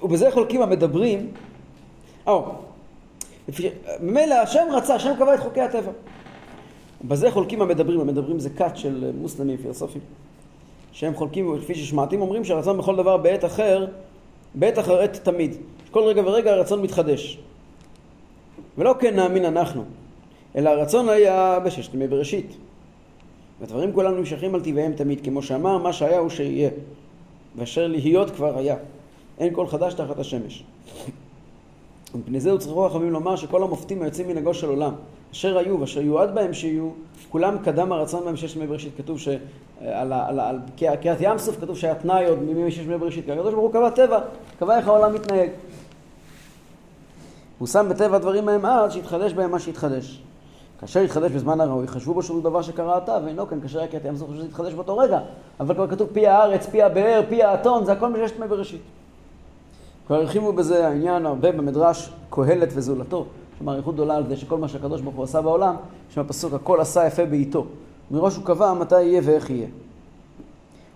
ובזה 0.02 0.30
חולקים 0.30 0.62
המדברים, 0.62 1.30
או, 2.26 2.44
ממילא 4.00 4.34
השם 4.34 4.66
רצה, 4.72 4.94
השם 4.94 5.12
קבע 5.18 5.34
את 5.34 5.40
חוקי 5.40 5.60
הטבע. 5.60 5.92
בזה 7.04 7.30
חולקים 7.30 7.62
המדברים, 7.62 8.00
המדברים 8.00 8.38
זה 8.38 8.50
כת 8.50 8.72
של 8.74 9.10
מוסלמים 9.20 9.56
פילוסופים, 9.56 10.02
שהם 10.92 11.14
חולקים, 11.14 11.58
כפי 11.60 11.74
ששמעתים 11.74 12.20
אומרים 12.20 12.44
שהרצון 12.44 12.78
בכל 12.78 12.96
דבר 12.96 13.16
בעת 13.16 13.44
אחר, 13.44 13.86
בעת 14.54 14.78
אחר 14.78 15.00
עת 15.00 15.16
תמיד. 15.22 15.56
כל 15.90 16.00
רגע 16.00 16.22
ורגע 16.26 16.52
הרצון 16.52 16.82
מתחדש. 16.82 17.38
ולא 18.78 18.94
כן 19.00 19.16
נאמין 19.16 19.44
אנחנו, 19.44 19.84
אלא 20.56 20.70
הרצון 20.70 21.08
היה 21.08 21.58
בששת 21.64 21.94
ימי 21.94 22.08
בראשית. 22.08 22.56
והדברים 23.60 23.92
כולם 23.92 24.16
נמשכים 24.16 24.54
על 24.54 24.60
טבעיהם 24.60 24.92
תמיד, 24.92 25.24
כמו 25.24 25.42
שאמר, 25.42 25.78
מה 25.78 25.92
שהיה 25.92 26.18
הוא 26.18 26.30
שיהיה, 26.30 26.70
ואשר 27.56 27.86
להיות 27.86 28.30
כבר 28.30 28.58
היה. 28.58 28.76
אין 29.42 29.54
כל 29.54 29.66
חדש 29.66 29.94
תחת 29.94 30.18
השמש. 30.18 30.64
ומפני 32.14 32.40
זה 32.40 32.50
הוצרכו 32.50 32.86
החכמים 32.86 33.10
לומר 33.10 33.36
שכל 33.36 33.62
המופתים 33.62 34.02
היוצאים 34.02 34.28
מנהגו 34.28 34.54
של 34.54 34.68
עולם, 34.68 34.94
אשר 35.32 35.58
היו 35.58 35.80
ואשר 35.80 36.00
יועד 36.00 36.34
בהם 36.34 36.52
שיהיו, 36.52 36.88
כולם 37.28 37.58
קדם 37.64 37.92
הרצון 37.92 38.24
בהם 38.24 38.36
ששת 38.36 38.56
ימי 38.56 38.66
בראשית. 38.66 38.92
כתוב 38.96 39.18
ש... 39.18 39.28
על, 39.80 40.12
על, 40.12 40.40
על 40.40 40.58
קריאת 40.76 41.16
ים 41.20 41.38
סוף 41.38 41.60
כתוב 41.60 41.76
שהיה 41.76 41.94
תנאי 41.94 42.26
עוד 42.26 42.38
מימי 42.42 42.70
ששת 42.70 42.82
ימי 42.82 42.98
בראשית. 42.98 43.24
כי 43.24 43.32
הקדוש 43.32 43.54
ברוך 43.54 43.64
הוא 43.64 43.72
קבע 43.72 43.90
טבע, 43.90 44.18
קבע 44.58 44.76
איך 44.76 44.88
העולם 44.88 45.14
מתנהג. 45.14 45.50
הוא 47.58 47.68
שם 47.68 47.86
בטבע 47.90 48.16
הדברים 48.16 48.44
מהם 48.44 48.66
אז, 48.66 48.92
שיתחדש 48.92 49.32
בהם 49.32 49.50
מה 49.50 49.58
שיתחדש. 49.58 50.22
כאשר 50.80 51.00
יתחדש 51.00 51.30
בזמן 51.30 51.60
הראוי, 51.60 51.86
חשבו 51.86 52.14
בו 52.14 52.22
שהוא 52.22 52.42
דבר 52.42 52.62
שקרה 52.62 52.96
עתה, 52.96 53.18
ואינו 53.24 53.46
כן, 53.46 53.60
כאשר 53.60 53.82
יקט 53.82 54.04
ים 54.04 54.16
סוף 54.16 54.28
חשבו 54.28 54.38
שזה 54.38 54.46
יתחדש 54.46 54.72
באותו 54.72 54.98
רגע. 54.98 55.20
אבל 55.60 55.74
כבר 55.74 55.88
כתוב 55.88 56.08
פי 56.12 56.26
הארץ, 56.26 56.66
פי 56.66 56.82
הבאר, 56.82 57.22
פי 57.28 57.42
האתון, 57.42 57.84
זה 57.84 57.92
הכל 57.92 58.08
מששת 58.08 58.36
ימי 58.36 58.48
בראשית. 58.48 58.80
כבר 60.06 60.16
הרחיבו 60.16 60.52
בזה 60.52 60.88
העניין 60.88 61.26
הרבה 61.26 61.52
במדרש 61.52 62.12
קהלת 62.30 62.68
וזולתו, 62.74 63.26
כלומר 63.58 63.74
אריכות 63.74 63.94
גדולה 63.94 64.16
על 64.16 64.28
זה 64.28 64.36
שכל 64.36 64.58
מה 64.58 64.68
שהקדוש 64.68 65.00
ברוך 65.00 65.16
הוא 65.16 65.24
עשה 65.24 65.40
בעולם, 65.40 65.76
יש 66.10 66.18
בפסוק 66.18 66.54
הכל 66.54 66.80
עשה 66.80 67.06
יפה 67.06 67.24
בעיתו. 67.26 67.66
מראש 68.10 68.36
הוא 68.36 68.44
קבע 68.44 68.72
מתי 68.72 69.02
יהיה 69.02 69.20
ואיך 69.24 69.50
יהיה. 69.50 69.66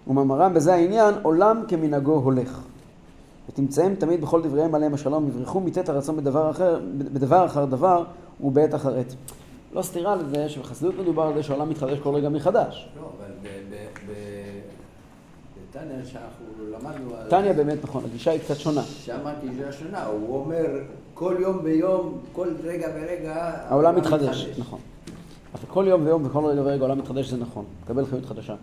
ומאמרם 0.06 0.54
בזה 0.54 0.74
העניין, 0.74 1.14
עולם 1.22 1.62
כמנהגו 1.68 2.12
הולך. 2.12 2.60
ותמצאם 3.48 3.94
תמיד 3.94 4.20
בכל 4.20 4.42
דבריהם 4.42 4.74
עליהם 4.74 4.94
השלום, 4.94 5.28
יברחו 5.28 5.60
מטית 5.60 5.88
הרצון 5.88 6.16
בדבר 6.16 6.50
אחר, 6.50 6.80
בדבר 6.98 7.46
אחר 7.46 7.64
דבר 7.64 8.04
ובעת 8.40 8.74
אחר 8.74 8.98
עת. 8.98 9.14
לא 9.72 9.82
סתירה 9.82 10.16
לזה 10.16 10.48
שבחסידות 10.48 10.94
מדובר 10.98 11.22
על 11.22 11.34
זה 11.34 11.42
שהעולם 11.42 11.70
מתחדש 11.70 11.98
כל 11.98 12.14
רגע 12.14 12.28
מחדש. 12.28 12.88
לא, 13.00 13.10
אבל 13.18 13.32
בטניה 15.76 16.04
שאנחנו 16.04 16.44
למדנו... 16.72 17.10
טניה 17.28 17.52
באמת 17.52 17.84
נכון, 17.84 18.04
הגישה 18.04 18.30
היא 18.30 18.40
קצת 18.40 18.56
שונה. 18.56 18.82
שאמרתי 18.82 19.54
זה 19.54 19.68
השונה, 19.68 20.04
הוא 20.04 20.36
אומר 20.36 20.64
כל 21.14 21.36
יום 21.40 21.62
ביום, 21.62 22.18
כל 22.32 22.48
רגע 22.64 22.88
ורגע... 22.94 23.34
העולם 23.68 23.96
מתחדש, 23.96 24.46
נכון. 24.58 24.78
אבל 25.54 25.64
כל 25.68 25.84
יום 25.88 26.06
ויום 26.06 26.26
וכל 26.26 26.44
רגע 26.44 26.60
ורגע 26.62 26.80
העולם 26.80 26.98
מתחדש 26.98 27.30
זה 27.30 27.36
נכון, 27.36 27.64
מקבל 27.84 28.06
חיות 28.06 28.26
חדשה. 28.26 28.54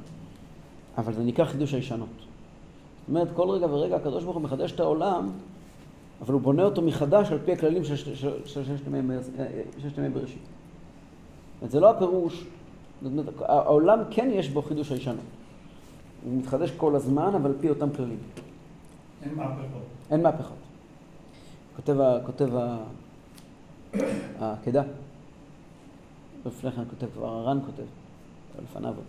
אבל 0.97 1.13
זה 1.13 1.23
נקרא 1.23 1.45
חידוש 1.45 1.73
הישנות. 1.73 2.09
זאת 2.17 3.09
אומרת, 3.09 3.27
כל 3.35 3.49
רגע 3.49 3.65
ורגע 3.65 3.95
הקדוש 3.95 4.23
ברוך 4.23 4.35
הוא 4.35 4.43
מחדש 4.43 4.71
את 4.71 4.79
העולם, 4.79 5.29
אבל 6.21 6.33
הוא 6.33 6.41
בונה 6.41 6.63
אותו 6.63 6.81
מחדש 6.81 7.31
על 7.31 7.39
פי 7.45 7.51
הכללים 7.51 7.83
של 7.83 7.95
ששת 8.45 8.87
ימי 9.97 10.09
בראשית. 10.09 10.41
זה 11.67 11.79
לא 11.79 11.89
הפירוש, 11.89 12.45
זאת 13.01 13.11
אומרת, 13.11 13.25
העולם 13.39 13.99
כן 14.11 14.29
יש 14.33 14.49
בו 14.49 14.61
חידוש 14.61 14.91
הישנות. 14.91 15.42
הוא 16.23 16.37
מתחדש 16.37 16.71
כל 16.71 16.95
הזמן, 16.95 17.35
אבל 17.35 17.49
על 17.49 17.55
פי 17.61 17.69
אותם 17.69 17.89
כללים. 17.95 18.19
אין 19.23 19.35
מהפכות. 19.35 19.83
אין 20.11 20.23
מהפכות. 20.23 20.57
כותב, 21.75 21.97
כותב 22.25 22.49
העקדה, 24.39 24.83
לפני 26.45 26.71
כן 26.71 26.83
כותב, 26.89 27.23
הר"ן 27.23 27.59
כותב, 27.65 27.83
לפניו 28.63 28.93
עוד, 28.95 29.05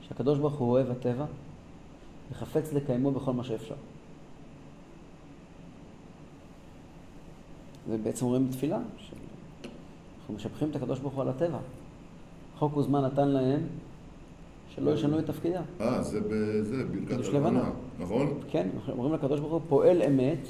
שהקדוש 0.00 0.38
ברוך 0.38 0.54
הוא 0.54 0.70
אוהב 0.70 0.90
הטבע 0.90 1.24
וחפץ 2.32 2.72
לקיימו 2.72 3.12
בכל 3.12 3.32
מה 3.32 3.44
שאפשר. 3.44 3.74
ובעצם 7.88 8.26
רואים 8.26 8.48
בתפילה, 8.48 8.78
שאנחנו 8.98 10.34
משבחים 10.34 10.70
את 10.70 10.76
הקדוש 10.76 10.98
ברוך 10.98 11.14
הוא 11.14 11.22
על 11.22 11.28
הטבע. 11.28 11.58
חוק 12.58 12.76
וזמן 12.76 13.04
נתן 13.04 13.28
להם 13.28 13.66
שלא 14.76 14.90
ישנו 14.90 15.18
את 15.18 15.26
תפקידם. 15.26 15.62
אה, 15.80 16.02
זה 16.02 16.20
בזה, 16.20 16.82
ברכת 17.06 17.34
הלבנה, 17.34 17.70
נכון? 17.98 18.38
כן, 18.50 18.68
אומרים 18.88 19.14
לקדוש 19.14 19.40
ברוך 19.40 19.52
הוא, 19.52 19.60
פועל 19.68 20.02
אמת, 20.02 20.48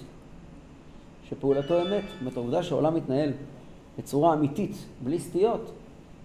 שפעולתו 1.28 1.83
אמת. 1.83 2.04
זאת 2.09 2.21
אומרת, 2.21 2.37
העובדה 2.37 2.62
שהעולם 2.62 2.95
מתנהל 2.95 3.33
בצורה 3.99 4.35
אמיתית, 4.35 4.87
בלי 5.04 5.18
סטיות, 5.18 5.73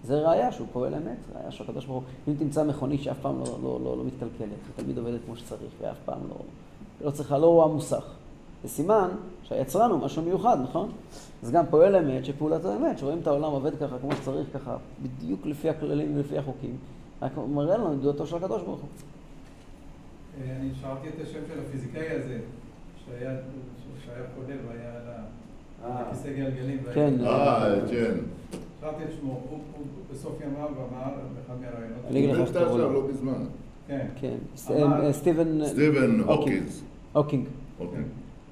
זה 0.04 0.28
ראיה 0.28 0.52
שהוא 0.52 0.66
פועל 0.72 0.94
אמת, 0.94 1.18
ראיה 1.34 1.50
שהקדוש 1.50 1.86
ברוך 1.86 2.04
הוא, 2.04 2.32
אם 2.32 2.38
תמצא 2.38 2.64
מכונית 2.64 3.02
שאף 3.02 3.16
פעם 3.22 3.38
לא, 3.38 3.58
לא, 3.62 3.80
לא, 3.84 3.96
לא 3.96 4.04
מתקלקלת, 4.04 4.58
ותמיד 4.70 4.98
עובדת 4.98 5.20
כמו 5.26 5.36
שצריך, 5.36 5.70
ואף 5.80 5.96
פעם 6.04 6.20
לא, 6.28 6.36
לא 7.04 7.10
צריכה, 7.10 7.38
לא 7.38 7.46
רואה 7.46 7.68
מוסך. 7.68 8.04
זה 8.62 8.68
סימן 8.68 9.08
שהיצרן 9.42 9.90
הוא 9.90 10.00
משהו 10.00 10.22
מיוחד, 10.22 10.58
נכון? 10.62 10.90
אז 11.42 11.50
גם 11.50 11.64
פועל 11.70 11.96
אמת 11.96 12.24
שפעולתו 12.24 12.76
אמת, 12.76 12.98
שרואים 12.98 13.18
את 13.18 13.26
העולם 13.26 13.52
עובד 13.52 13.78
ככה 13.78 13.98
כמו 13.98 14.12
שצריך, 14.12 14.48
ככה, 14.54 14.76
בדיוק 15.02 15.46
לפי 15.46 15.68
הכללים 15.68 16.16
ולפי 16.16 16.38
החוקים, 16.38 16.76
רק 17.22 17.32
מראה 17.36 17.76
לנו 17.76 17.92
את 17.92 18.00
דעתו 18.00 18.26
של 18.26 18.36
הקדוש 18.36 18.62
ברוך 18.62 18.80
הוא. 18.80 18.88
אה, 20.40 20.56
אני 20.56 20.70
שאלתי 20.80 21.08
את 21.08 21.14
השם 21.22 21.38
של 21.48 21.60
הפיזיקאי 21.60 22.10
הזה, 22.10 22.38
שהיה 23.04 23.30
חולה 24.34 24.54
והיה 24.68 24.92
על 25.84 25.92
הכיסא 25.92 26.32
גלגלים. 26.32 26.78
כן. 26.94 27.14
אה, 27.26 27.80
כן. 27.90 28.14
שאלתי 28.80 29.04
את 29.04 29.08
שמו, 29.20 29.40
הוא 29.50 29.58
בסוף 30.12 30.40
ימיו 30.40 30.66
אמר 30.66 31.12
באחד 31.34 31.60
מהרעיונות. 31.60 32.04
אני 32.10 32.18
אגיד 32.18 32.30
לך 32.30 32.38
איך 32.40 32.52
קראו 32.52 32.78
לו. 32.78 32.92
לא 32.92 33.06
בזמן. 33.06 33.44
כן. 33.86 34.06
כן. 34.20 34.36
אה, 34.70 35.12
סטיבן... 35.12 35.64
סטיבן 35.64 36.20
הוקינס. 36.20 36.82
הוקינג. 37.12 37.46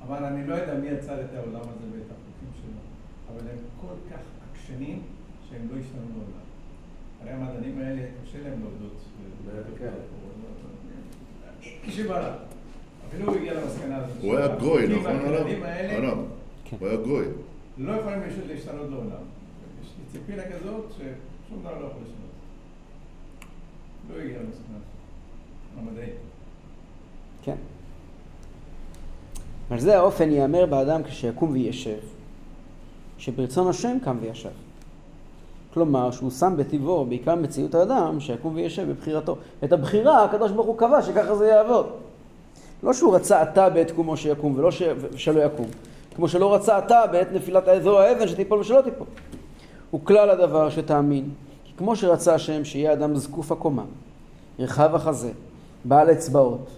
אבל 0.07 0.25
אני 0.25 0.47
לא 0.47 0.55
יודע 0.55 0.75
מי 0.75 0.89
יצר 0.89 1.21
את 1.21 1.35
העולם 1.37 1.61
הזה 1.61 1.87
ואת 1.93 2.11
החוקים 2.11 2.51
שלו, 2.63 2.81
אבל 3.29 3.49
הם 3.51 3.59
כל 3.81 4.15
כך 4.15 4.21
עקשנים 4.51 5.03
שהם 5.51 5.69
לא 5.71 5.81
השתנו 5.81 6.03
לעולם. 6.13 6.50
הרי 7.23 7.31
המדענים 7.31 7.79
האלה, 7.79 8.03
קשה 8.25 8.39
להם 8.43 8.61
להודות. 8.63 8.97
כשברא. 11.87 12.33
אפילו 13.09 13.27
הוא 13.27 13.37
הגיע 13.37 13.55
למסקנה 13.55 13.97
הזאת. 13.97 14.17
הוא 14.23 14.37
היה 14.37 14.57
גוי, 14.57 14.89
נכון? 14.89 15.17
הרב? 15.17 16.19
כן. 16.65 16.77
הוא 16.81 16.89
היה 16.89 16.97
גוי. 16.97 17.25
לא 17.79 17.93
יכולים 17.93 18.21
להשתנות 18.47 18.91
לעולם. 18.91 19.23
יש 19.83 19.89
דיסציפלינה 20.05 20.43
כזאת 20.43 20.85
ששום 20.97 21.61
דבר 21.61 21.71
לא 21.81 21.87
יכול 21.87 22.03
לשנות. 22.03 22.31
לא 24.11 24.23
הגיע 24.23 24.39
למסקנה 24.39 24.79
המדעית. 25.79 26.15
כן. 27.43 27.57
על 29.71 29.81
זה 29.81 29.99
האופן 29.99 30.31
ייאמר 30.31 30.67
באדם 30.67 31.03
כשיקום 31.03 31.53
וישב, 31.53 31.99
שברצון 33.19 33.69
השם 33.69 33.97
קם 34.05 34.17
וישב. 34.21 34.51
כלומר, 35.75 36.11
שהוא 36.11 36.31
שם 36.31 36.55
בטבעו, 36.57 37.05
בעיקר 37.05 37.35
מציאות 37.35 37.75
האדם, 37.75 38.21
שיקום 38.21 38.55
וישב 38.55 38.89
בבחירתו. 38.91 39.37
את 39.65 39.73
הבחירה, 39.73 40.25
הקדוש 40.25 40.53
ברוך 40.53 40.67
הוא 40.67 40.79
קבע 40.79 41.03
שככה 41.03 41.35
זה 41.35 41.47
יעבוד. 41.47 41.87
לא 42.83 42.93
שהוא 42.93 43.15
רצה 43.15 43.43
אתה 43.43 43.71
בעת 43.71 43.91
קומו 43.91 44.17
שיקום, 44.17 44.55
ולא 44.57 44.71
ש... 44.71 44.83
שלא 45.17 45.41
יקום. 45.41 45.67
כמו 46.17 46.29
שלא 46.29 46.55
רצה 46.55 46.79
אתה 46.79 47.03
בעת 47.13 47.33
נפילת 47.33 47.69
האזור 47.69 47.99
האבן 47.99 48.29
שתיפול 48.29 48.59
ושלא 48.59 48.81
תיפול. 48.81 49.07
הוא 49.91 50.01
כלל 50.05 50.31
הדבר 50.31 50.71
שתאמין. 50.71 51.29
כי 51.65 51.73
כמו 51.77 51.97
שרצה 51.97 52.35
השם 52.35 52.65
שיהיה 52.65 52.93
אדם 52.93 53.17
זקוף 53.17 53.53
הקומה, 53.53 53.85
רחב 54.59 54.95
החזה, 54.95 55.31
בעל 55.85 56.13
אצבעות, 56.13 56.69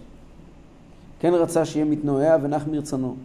כן 1.21 1.35
רצה 1.35 1.65
שיהיה 1.65 1.85
מתנועע 1.85 2.37
ונח 2.43 2.67
מרצונו, 2.71 3.17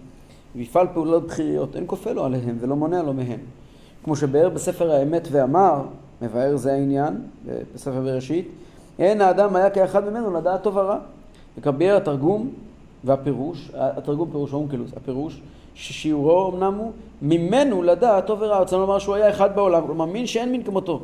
ויפעל 0.55 0.88
פעולות 0.93 1.27
בכיריות, 1.27 1.75
אין 1.75 1.83
כופה 1.88 2.12
לו 2.12 2.25
עליהם 2.25 2.57
ולא 2.59 2.75
מונע 2.75 3.03
לו 3.03 3.13
מהם. 3.13 3.39
כמו 4.08 4.16
שבאר 4.16 4.50
בספר 4.50 4.92
האמת 4.92 5.28
ואמר, 5.32 5.82
מבאר 6.22 6.58
זה 6.58 6.74
העניין, 6.74 7.22
בספר 7.76 8.02
בראשית, 8.02 8.48
אין 9.00 9.22
האדם 9.22 9.56
היה 9.56 9.70
כאחד 9.70 10.10
ממנו 10.10 10.34
לדעת 10.34 10.64
טוב 10.64 10.78
ורע. 10.78 10.98
וכבייר 11.58 11.98
התרגום 11.98 12.50
והפירוש, 13.04 13.72
התרגום 13.74 14.32
פירוש 14.32 14.52
האונקלוס, 14.54 14.92
הפירוש, 14.98 15.42
ששיעורו 15.76 16.52
אמנם 16.52 16.74
הוא 16.74 16.92
ממנו 17.22 17.84
לדעת 17.84 18.28
טוב 18.28 18.42
ורע, 18.42 18.60
רוצה 18.60 18.78
לומר 18.78 19.00
שהוא 19.00 19.16
היה 19.16 19.30
אחד 19.30 19.56
בעולם, 19.56 19.86
כלומר 19.86 20.06
מין 20.06 20.28
שאין 20.28 20.52
מין 20.52 20.64
כמותו. 20.64 21.02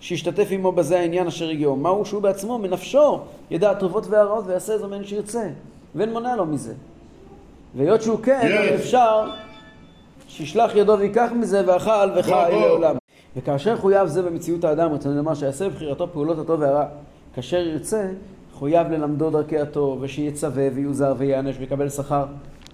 שישתתף 0.00 0.48
עמו 0.50 0.72
בזה 0.72 1.00
העניין 1.00 1.26
אשר 1.26 1.48
הגיעו. 1.48 1.76
מהו 1.76 2.04
שהוא 2.04 2.22
בעצמו, 2.22 2.58
מנפשו, 2.58 3.20
ידע 3.50 3.74
טובות 3.74 4.06
והרעות 4.06 4.44
ויעשה 4.46 4.72
איזה 4.72 4.86
מן 4.86 5.04
שירצה. 5.04 5.48
ואין 5.94 6.12
מונע 6.12 6.36
לו 6.36 6.46
מזה. 6.46 6.74
והיות 7.76 8.02
שהוא 8.02 8.18
כן, 8.22 8.40
יש. 8.42 8.74
אפשר 8.74 9.30
שישלח 10.38 10.74
ידו 10.74 10.98
ויקח 10.98 11.30
מזה 11.36 11.62
ואכל 11.66 12.18
וחי 12.18 12.58
לעולם. 12.60 12.96
וכאשר 13.36 13.76
חויב 13.76 14.06
זה 14.06 14.22
במציאות 14.22 14.64
האדם, 14.64 14.92
רצינו 14.92 15.14
לומר 15.14 15.34
שיעשה 15.34 15.68
בבחירתו 15.68 16.12
פעולות 16.12 16.38
הטוב 16.38 16.60
והרע. 16.60 16.84
כאשר 17.34 17.56
ירצה, 17.56 18.10
חויב 18.52 18.86
ללמדו 18.90 19.30
דרכי 19.30 19.58
הטוב, 19.58 19.98
ושיצווה 20.00 20.68
ויוזהר 20.74 21.14
ויענש 21.18 21.56
ויקבל 21.58 21.88
שכר. 21.88 22.24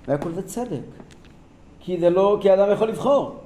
והכל 0.08 0.32
זה 0.32 0.42
צדק. 0.42 0.80
כי 1.80 2.00
זה 2.00 2.10
לא, 2.10 2.38
כי 2.40 2.50
האדם 2.50 2.72
יכול 2.72 2.88
לבחור. 2.88 3.36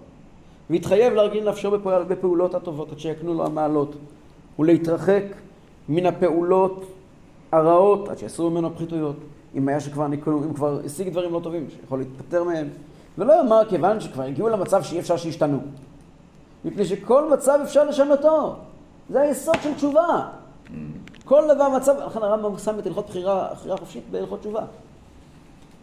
ויתחייב 0.71 1.13
להרגיל 1.13 1.49
נפשו 1.49 1.71
בפעול, 1.71 2.05
בפעולות 2.09 2.55
הטובות 2.55 2.93
עד 2.93 2.99
שיקנו 2.99 3.35
לו 3.35 3.47
המעלות, 3.47 3.97
ולהתרחק 4.59 5.25
מן 5.89 6.07
הפעולות 6.07 6.85
הרעות 7.53 8.09
עד 8.09 8.19
שיסרו 8.19 8.51
ממנו 8.51 8.75
פחיתויות. 8.75 9.17
אם 9.55 9.69
היה 9.69 9.81
שכבר 9.81 10.09
נקנו, 10.09 10.45
אם 10.45 10.55
כבר 10.55 10.81
השיג 10.85 11.09
דברים 11.09 11.33
לא 11.33 11.41
טובים, 11.43 11.67
שיכול 11.71 11.99
להתפטר 11.99 12.45
מהם. 12.45 12.69
ולא 13.19 13.33
יאמר 13.33 13.63
כיוון 13.69 14.01
שכבר 14.01 14.23
הגיעו 14.23 14.49
למצב 14.49 14.83
שאי 14.83 14.99
אפשר 14.99 15.17
שישתנו. 15.17 15.59
מפני 16.65 16.85
שכל 16.85 17.31
מצב 17.31 17.59
אפשר 17.63 17.85
לשנותו. 17.85 18.57
זה 19.11 19.21
היסוד 19.21 19.57
של 19.63 19.75
תשובה. 19.75 20.29
כל 21.25 21.55
דבר 21.55 21.69
מצב, 21.69 21.95
לכן 22.07 22.23
הרמב"ם 22.23 22.59
שם 22.59 22.79
את 22.79 22.87
הלכות 22.87 23.07
בחירה, 23.07 23.49
בחירה 23.55 23.77
חופשית 23.77 24.05
בהלכות 24.11 24.41
תשובה. 24.41 24.63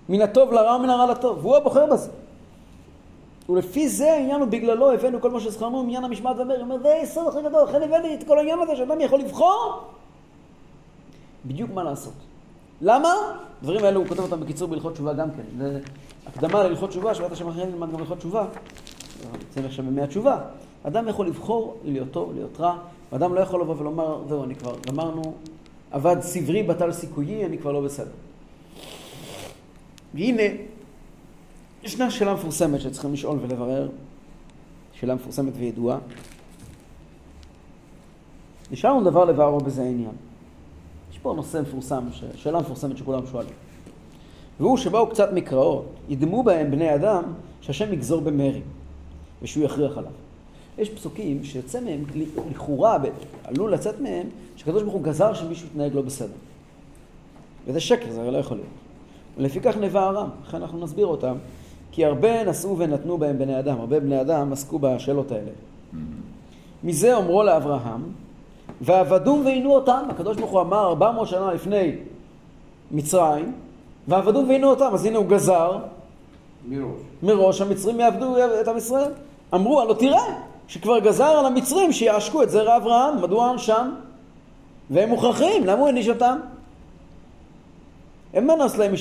מן 0.09 0.21
הטוב 0.21 0.53
לרע 0.53 0.75
ומן 0.75 0.89
הרע 0.89 1.11
לטוב, 1.11 1.37
והוא 1.45 1.55
הבוחר 1.55 1.85
בזה. 1.85 2.09
ולפי 3.49 3.89
זה 3.89 4.13
העניין 4.13 4.41
הוא 4.41 4.47
בגללו 4.47 4.91
הבאנו 4.91 5.21
כל 5.21 5.31
מה 5.31 5.39
שזכרנו 5.39 5.83
מעניין 5.83 6.03
המשמעת 6.03 6.37
והמרי. 6.37 6.55
הוא 6.55 6.63
אומר, 6.63 6.77
זה 6.79 6.93
היסוד 6.93 7.27
הכי 7.27 7.41
גדול, 7.41 7.63
לכן 7.63 7.83
הבאתי 7.83 8.15
את 8.15 8.23
כל 8.27 8.37
העניין 8.37 8.59
הזה 8.59 8.75
שאדם 8.75 9.01
יכול 9.01 9.19
לבחור 9.19 9.83
בדיוק 11.45 11.71
מה 11.73 11.83
לעשות. 11.83 12.13
למה? 12.81 13.13
הדברים 13.61 13.85
האלו 13.85 13.99
הוא 13.99 14.07
כותב 14.07 14.19
אותם 14.19 14.39
בקיצור 14.39 14.67
בהלכות 14.67 14.93
תשובה 14.93 15.13
גם 15.13 15.29
כן. 15.31 15.67
הקדמה 16.25 16.63
להלכות 16.63 16.89
תשובה, 16.89 17.15
שבעת 17.15 17.31
השם 17.31 17.47
אחרי 17.47 17.65
נלמד 17.65 17.91
גם 17.93 17.99
הלכות 17.99 18.17
תשובה. 18.17 18.45
נמצאים 19.33 19.65
עכשיו 19.65 19.85
בימי 19.85 20.01
התשובה. 20.01 20.41
אדם 20.83 21.07
יכול 21.07 21.27
לבחור 21.27 21.77
להיות 21.83 22.11
טוב, 22.11 22.33
להיות 22.33 22.59
רע, 22.59 22.77
ואדם 23.11 23.33
לא 23.33 23.39
יכול 23.39 23.61
לבוא 23.61 23.75
ולומר, 23.77 24.23
זהו, 24.29 24.43
אני 24.43 24.55
כבר 24.55 24.75
גמרנו, 24.87 25.21
אבד 25.91 26.21
סברי, 26.21 26.63
בטל 26.63 26.91
סיכויי, 26.91 27.45
אני 27.45 27.57
כבר 27.57 27.71
לא 27.71 27.81
בסדר. 27.81 28.11
והנה, 30.13 30.43
ישנה 31.83 32.11
שאלה 32.11 32.33
מפורסמת 32.33 32.81
שצריכים 32.81 33.13
לשאול 33.13 33.39
ולברר, 33.41 33.89
שאלה 34.93 35.15
מפורסמת 35.15 35.53
וידועה. 35.57 35.97
נשארנו 38.71 39.03
דבר 39.03 39.25
לבערו 39.25 39.59
בזה 39.59 39.81
העניין. 39.81 40.15
יש 41.11 41.17
פה 41.19 41.33
נושא 41.35 41.61
מפורסם, 41.61 42.03
שאלה 42.35 42.59
מפורסמת 42.59 42.97
שכולם 42.97 43.27
שואלים. 43.27 43.53
והוא 44.59 44.77
שבאו 44.77 45.07
קצת 45.07 45.33
מקראות, 45.33 45.85
ידמו 46.09 46.43
בהם 46.43 46.71
בני 46.71 46.95
אדם 46.95 47.23
שהשם 47.61 47.93
יגזור 47.93 48.21
במרי, 48.21 48.61
ושהוא 49.41 49.63
יכריח 49.63 49.97
עליו. 49.97 50.11
יש 50.77 50.89
פסוקים 50.89 51.43
שיוצא 51.43 51.79
מהם, 51.79 52.03
לכאורה, 52.51 52.97
עלול 53.43 53.73
לצאת 53.73 54.01
מהם, 54.01 54.27
שקדוש 54.55 54.83
ברוך 54.83 54.93
הוא 54.93 55.03
גזר 55.03 55.33
שמישהו 55.33 55.67
יתנהג 55.67 55.95
לא 55.95 56.01
בסדר. 56.01 56.33
וזה 57.67 57.79
שקר, 57.79 58.11
זה 58.11 58.21
הרי 58.21 58.31
לא 58.31 58.37
יכול 58.37 58.57
להיות. 58.57 58.69
ולפיכך 59.37 59.77
נבע 59.77 60.01
הרם, 60.01 60.29
לכן 60.47 60.61
אנחנו 60.61 60.79
נסביר 60.79 61.05
אותם, 61.05 61.35
כי 61.91 62.05
הרבה 62.05 62.43
נשאו 62.43 62.77
ונתנו 62.77 63.17
בהם 63.17 63.37
בני 63.37 63.59
אדם, 63.59 63.79
הרבה 63.79 63.99
בני 63.99 64.21
אדם 64.21 64.53
עסקו 64.53 64.79
בשאלות 64.79 65.31
האלה. 65.31 65.51
מזה 66.83 67.15
אומרו 67.15 67.43
לאברהם, 67.43 68.03
ועבדום 68.81 69.45
ועינו 69.45 69.75
אותם, 69.75 70.03
הקדוש 70.09 70.37
ברוך 70.37 70.51
הוא 70.51 70.61
אמר 70.61 70.87
400 70.87 71.27
שנה 71.27 71.53
לפני 71.53 71.95
מצרים, 72.91 73.53
ועבדום 74.07 74.49
ועינו 74.49 74.69
אותם, 74.69 74.89
אז 74.93 75.05
הנה 75.05 75.17
הוא 75.17 75.25
גזר 75.25 75.77
מראש. 76.67 76.99
מראש 77.23 77.61
המצרים 77.61 77.99
יעבדו 77.99 78.35
את 78.61 78.67
עם 78.67 78.77
ישראל. 78.77 79.11
אמרו, 79.53 79.81
הלא 79.81 79.93
תראה, 79.93 80.23
שכבר 80.67 80.99
גזר 80.99 81.23
על 81.23 81.45
המצרים 81.45 81.91
שיעשקו 81.91 82.43
את 82.43 82.49
זרע 82.49 82.77
אברהם, 82.77 83.21
מדוע 83.21 83.47
עונשם? 83.47 83.91
והם 84.89 85.09
מוכרחים, 85.09 85.65
למה 85.65 85.79
הוא 85.79 85.87
העניש 85.87 86.09
אותם? 86.09 86.37
אין 88.33 88.47
מנוס 88.47 88.77
להם 88.77 88.93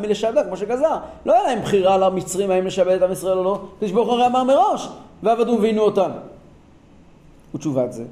מלשעבדה, 0.00 0.44
כמו 0.44 0.56
שגזר. 0.56 0.96
לא 1.26 1.32
היה 1.32 1.42
להם 1.42 1.60
בחירה 1.62 1.98
למצרים 1.98 2.50
האם 2.50 2.66
לשעבד 2.66 2.92
את 2.92 3.02
עם 3.02 3.12
ישראל 3.12 3.38
או 3.38 3.44
לא, 3.44 3.60
הקדוש 3.76 3.92
ברוך 3.92 4.08
הוא 4.08 4.26
אמר 4.26 4.44
מראש, 4.44 4.88
ועבדו 5.22 5.58
ועינו 5.60 5.82
אותם. 5.82 6.10
ותשובת 7.54 7.92
זה, 7.92 8.04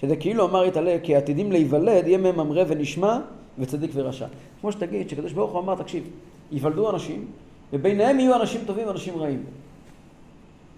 שזה 0.00 0.16
כאילו 0.16 0.46
אמר 0.46 0.64
יתעלה, 0.64 0.96
כי 1.02 1.16
עתידים 1.16 1.52
להיוולד, 1.52 2.06
יהיה 2.06 2.18
מהם 2.18 2.40
ממרא 2.40 2.64
ונשמע 2.68 3.18
וצדיק 3.58 3.90
ורשע. 3.94 4.26
כמו 4.60 4.72
שתגיד, 4.72 5.08
שקדוש 5.08 5.32
ברוך 5.32 5.52
הוא 5.52 5.60
אמר, 5.60 5.74
תקשיב, 5.74 6.04
ייוולדו 6.52 6.90
אנשים, 6.90 7.26
וביניהם 7.72 8.20
יהיו 8.20 8.34
אנשים 8.40 8.60
טובים 8.66 8.86
ואנשים 8.86 9.18
רעים. 9.18 9.44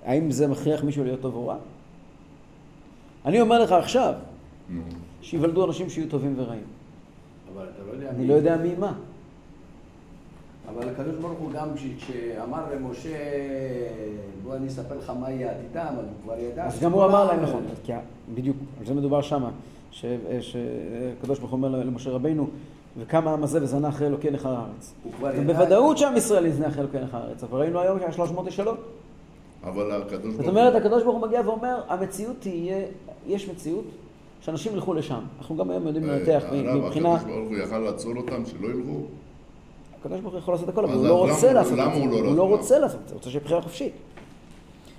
האם 0.04 0.30
זה 0.30 0.48
מכריח 0.48 0.84
מישהו 0.84 1.04
להיות 1.04 1.20
טוב 1.20 1.34
או 1.34 1.46
רע? 1.46 1.56
אני 3.26 3.40
אומר 3.40 3.62
לך 3.62 3.72
עכשיו, 3.72 4.14
שיוולדו 5.22 5.66
אנשים 5.66 5.90
שיהיו 5.90 6.08
טובים 6.08 6.34
ורעים. 6.36 6.62
אבל 7.54 7.66
אתה 7.74 7.82
לא 7.86 7.92
יודע 7.92 8.10
אני 8.10 8.26
לא 8.26 8.34
יודע 8.34 8.56
מי 8.56 8.74
מה. 8.78 8.92
אבל 10.68 10.88
הקדוש 10.88 11.14
ברוך 11.14 11.38
הוא 11.38 11.50
גם 11.52 11.68
כשאמר 11.98 12.74
למשה, 12.74 13.16
בוא 14.42 14.56
אני 14.56 14.68
אספר 14.68 14.98
לך 14.98 15.10
מה 15.20 15.30
יהיה 15.30 15.50
עתידם, 15.50 15.94
אז 15.98 16.04
הוא 16.04 16.14
כבר 16.24 16.38
ידע. 16.38 16.64
אז 16.66 16.80
גם 16.80 16.92
הוא 16.92 17.04
אמר 17.04 17.24
להם 17.24 17.42
נכון, 17.42 17.62
כי 17.84 17.92
בדיוק, 18.34 18.56
על 18.80 18.86
זה 18.86 18.94
מדובר 18.94 19.22
שמה, 19.22 19.50
שהקדוש 19.90 21.38
ברוך 21.38 21.50
הוא 21.50 21.56
אומר 21.56 21.68
למשה 21.68 22.10
רבינו, 22.10 22.46
וקם 22.98 23.28
העם 23.28 23.42
הזה 23.42 23.62
וזנה 23.62 23.88
אחרי 23.88 24.06
אלוקי 24.06 24.30
נכר 24.30 24.48
הארץ. 24.48 24.94
הוא. 25.02 25.12
בוודאות 25.46 25.98
שעם 25.98 26.16
ישראל 26.16 26.46
יזנה 26.46 26.68
אחרי 26.68 26.80
אלוקי 26.80 26.98
נכר 26.98 27.16
הארץ, 27.16 27.44
אבל 27.44 27.58
ראינו 27.60 27.80
היום 27.80 27.98
שהיה 27.98 28.12
300 28.12 28.46
ישאלות. 28.46 28.78
אבל 29.64 30.02
הקדוש 30.02 30.22
ברוך 30.22 30.36
זאת 30.36 30.48
אומרת, 30.48 30.74
הקדוש 30.74 31.02
ברוך 31.02 31.16
הוא 31.16 31.26
מגיע 31.26 31.40
ואומר, 31.44 31.80
המציאות 31.88 32.36
תהיה, 32.38 32.84
יש 33.26 33.48
מציאות 33.48 33.84
שאנשים 34.40 34.72
ילכו 34.72 34.94
לשם. 34.94 35.20
אנחנו 35.38 35.56
גם 35.56 35.70
היום 35.70 35.86
יודעים 35.86 36.06
לנתח 36.06 36.42
הרב, 36.48 36.84
מבחינה... 36.84 37.14
הקדוש 37.14 37.32
ברוך 37.32 37.48
הוא 37.48 37.56
יכל 37.56 37.78
לעצור 37.78 38.16
אותם, 38.16 38.46
שלא 38.46 38.66
ילכו? 38.66 39.00
הקדוש 40.00 40.20
ברוך 40.20 40.34
הוא 40.34 40.38
יכול 40.38 40.54
לעשות 40.54 40.68
הכל, 40.68 40.84
אבל 40.84 40.94
הוא 40.94 41.06
לא 41.06 41.30
רוצה 41.30 41.52
לעשות 41.52 41.72
את 41.72 41.76
זה. 41.76 41.82
הוא 41.82 42.10
לא 42.10 42.28
הוא 42.28 42.36
לא 42.36 42.42
רוצה? 42.42 42.56
רוצה 42.62 42.78
לעשות 42.78 43.00
את 43.02 43.08
זה, 43.08 43.14
הוא 43.14 43.18
רוצה 43.18 43.30
שיהיה 43.30 43.44
בחירה 43.44 43.62
חופשית. 43.62 43.92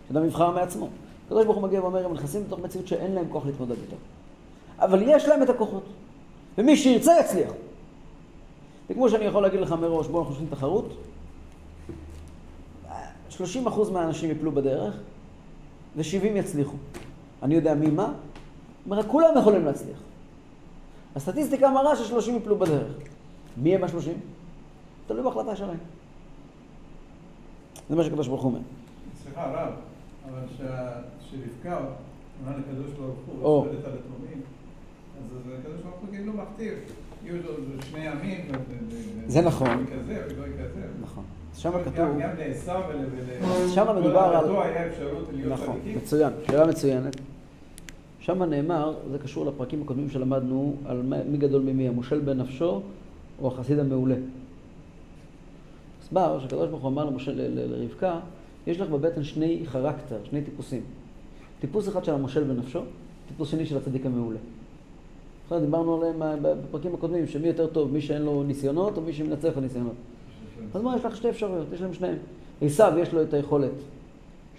שאדם 0.07 0.25
יבחר 0.25 0.51
מעצמו. 0.51 0.89
הקדוש 1.25 1.45
ברוך 1.45 1.57
הוא 1.57 1.63
מגיע 1.63 1.81
ואומר, 1.81 2.05
הם 2.05 2.13
נכנסים 2.13 2.41
לתוך 2.47 2.59
מציאות 2.59 2.87
שאין 2.87 3.11
להם 3.11 3.25
כוח 3.29 3.45
להתמודד 3.45 3.71
איתה. 3.71 3.95
אבל 4.81 5.01
יש 5.05 5.25
להם 5.25 5.43
את 5.43 5.49
הכוחות. 5.49 5.83
ומי 6.57 6.77
שירצה 6.77 7.11
יצליח. 7.19 7.51
וכמו 8.89 9.09
שאני 9.09 9.25
יכול 9.25 9.43
להגיד 9.43 9.59
לך 9.59 9.71
מראש, 9.71 10.07
בואו 10.07 10.21
אנחנו 10.21 10.35
עושים 10.35 10.47
תחרות, 10.49 10.93
30% 13.31 13.41
מהאנשים 13.93 14.31
יפלו 14.31 14.51
בדרך, 14.51 14.95
ו-70 15.97 16.03
יצליחו. 16.25 16.75
אני 17.43 17.55
יודע 17.55 17.73
מי 17.73 17.87
מה, 17.89 18.13
רק 18.89 19.05
כולם 19.07 19.29
יכולים 19.39 19.65
להצליח. 19.65 19.97
הסטטיסטיקה 21.15 21.69
מראה 21.69 21.95
ש-30 21.95 22.31
יפלו 22.31 22.59
בדרך. 22.59 22.93
מי 23.57 23.75
הם 23.75 23.83
ה-30? 23.83 24.09
תלוי 25.07 25.23
בהחלטה 25.23 25.55
שלהם. 25.55 25.77
זה 27.89 27.95
מה 27.95 28.03
שהקדוש 28.03 28.27
ברוך 28.27 28.41
הוא 28.41 28.49
אומר. 28.51 28.59
סליחה, 29.23 29.45
רב, 29.51 29.73
אבל 30.29 30.39
שה- 30.57 30.99
שרבקה 31.29 31.77
אמרה 32.43 32.57
לקדוש 32.57 32.91
ברוך 32.91 33.15
הוא, 33.27 33.43
או. 33.43 33.65
שואלת 33.65 33.85
על 33.85 33.91
התאומים, 33.91 34.41
אז 35.35 35.53
הקדוש 35.59 35.81
ברוך 35.81 35.95
הוא 36.01 36.09
כאילו 36.11 36.33
מכתיב, 36.33 36.73
יהיו 37.25 37.35
לו 37.37 37.53
שני 37.91 38.07
ו- 38.09 39.31
זה 39.31 39.41
נכון. 39.41 39.85
כזה. 39.85 40.23
נכון. 41.01 41.23
שם 41.57 41.71
כתוב, 41.85 41.95
גם 41.95 42.29
לעשו 42.37 42.71
ול... 42.89 43.05
שם 43.69 43.85
מדובר 43.99 44.19
על- 44.19 44.45
נכון. 45.49 45.79
מצוין, 45.95 46.33
שאלה 46.47 46.67
מצוינת. 46.67 47.15
שם 48.19 48.43
נאמר, 48.43 48.93
זה 49.11 49.19
קשור 49.19 49.45
לפרקים 49.45 49.81
הקודמים 49.81 50.09
שלמדנו, 50.09 50.75
על 50.85 51.01
מי 51.29 51.37
גדול 51.37 51.61
ממי, 51.61 51.87
המושל 51.87 52.19
בנפשו 52.19 52.81
או 53.41 53.47
החסיד 53.47 53.79
המעולה. 53.79 54.15
הסבר 56.03 56.39
שהקדוש 56.39 56.69
ברוך 56.69 56.81
הוא 56.81 56.89
אמר 56.91 57.05
למשה, 57.05 57.31
לרבקה, 57.35 58.19
יש 58.67 58.79
לך 58.79 58.89
בבטן 58.89 59.23
שני 59.23 59.61
חרקטר, 59.65 60.17
שני 60.23 60.41
טיפוסים. 60.41 60.81
טיפוס 61.59 61.89
אחד 61.89 62.05
של 62.05 62.13
המושל 62.13 62.43
בנפשו, 62.43 62.81
טיפוס 63.27 63.49
שני 63.49 63.65
של 63.65 63.77
הצדיק 63.77 64.05
המעולה. 64.05 64.39
נכון, 65.51 65.65
דיברנו 65.65 65.95
עליהם 65.97 66.23
אה, 66.23 66.35
בפרקים 66.41 66.93
הקודמים, 66.93 67.27
שמי 67.27 67.47
יותר 67.47 67.67
טוב, 67.67 67.91
מי 67.93 68.01
שאין 68.01 68.21
לו 68.21 68.43
ניסיונות 68.43 68.97
או 68.97 69.01
מי 69.01 69.13
שמנצח 69.13 69.49
בניסיונות. 69.55 69.93
אז 70.73 70.81
מה, 70.81 70.95
יש 70.95 71.05
לך 71.05 71.15
שתי 71.15 71.29
אפשרויות, 71.29 71.67
יש 71.73 71.81
להם 71.81 71.93
שניהם. 71.93 72.17
עשיו 72.61 72.93
יש 72.99 73.13
לו 73.13 73.23
את 73.23 73.33
היכולת 73.33 73.71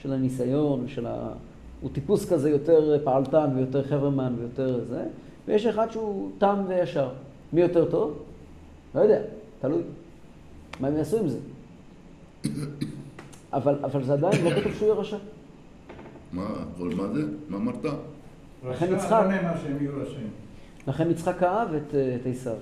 של 0.03 0.13
הניסיון, 0.13 0.85
של 0.89 1.07
ה... 1.07 1.33
הוא 1.81 1.91
טיפוס 1.93 2.33
כזה 2.33 2.51
יותר 2.51 2.99
פעלתן 3.05 3.51
ויותר 3.57 3.83
חברמן 3.83 4.35
ויותר 4.39 4.85
זה, 4.89 5.05
ויש 5.49 5.67
אחד 5.67 5.91
שהוא 5.91 6.31
תם 6.39 6.57
וישר. 6.69 7.09
מי 7.53 7.61
יותר 7.61 7.91
טוב? 7.91 8.19
לא 8.95 9.01
יודע, 9.01 9.21
תלוי. 9.61 9.83
מה 10.81 10.89
הם 10.89 10.97
יעשו 10.97 11.19
עם 11.19 11.29
זה? 11.29 11.39
אבל, 13.53 13.75
אבל 13.85 14.05
זה 14.05 14.13
עדיין 14.13 14.45
לא 14.45 14.51
כתוב 14.51 14.73
שהוא 14.75 14.89
יהיה 14.89 15.01
רשע. 15.01 15.17
מה, 16.33 16.47
כל 16.79 16.91
מה 16.97 17.09
זה? 17.09 17.23
מה 17.49 17.57
אמרת? 17.57 17.85
לכן 18.71 18.87
רשע, 18.87 18.97
יצחק- 18.97 19.13
לא. 20.87 20.93
לכן 20.93 21.11
יצחק 21.11 21.43
אהב 21.43 21.75
את, 21.75 21.95
אה, 21.95 22.17
את 22.21 22.27
עשיו. 22.27 22.55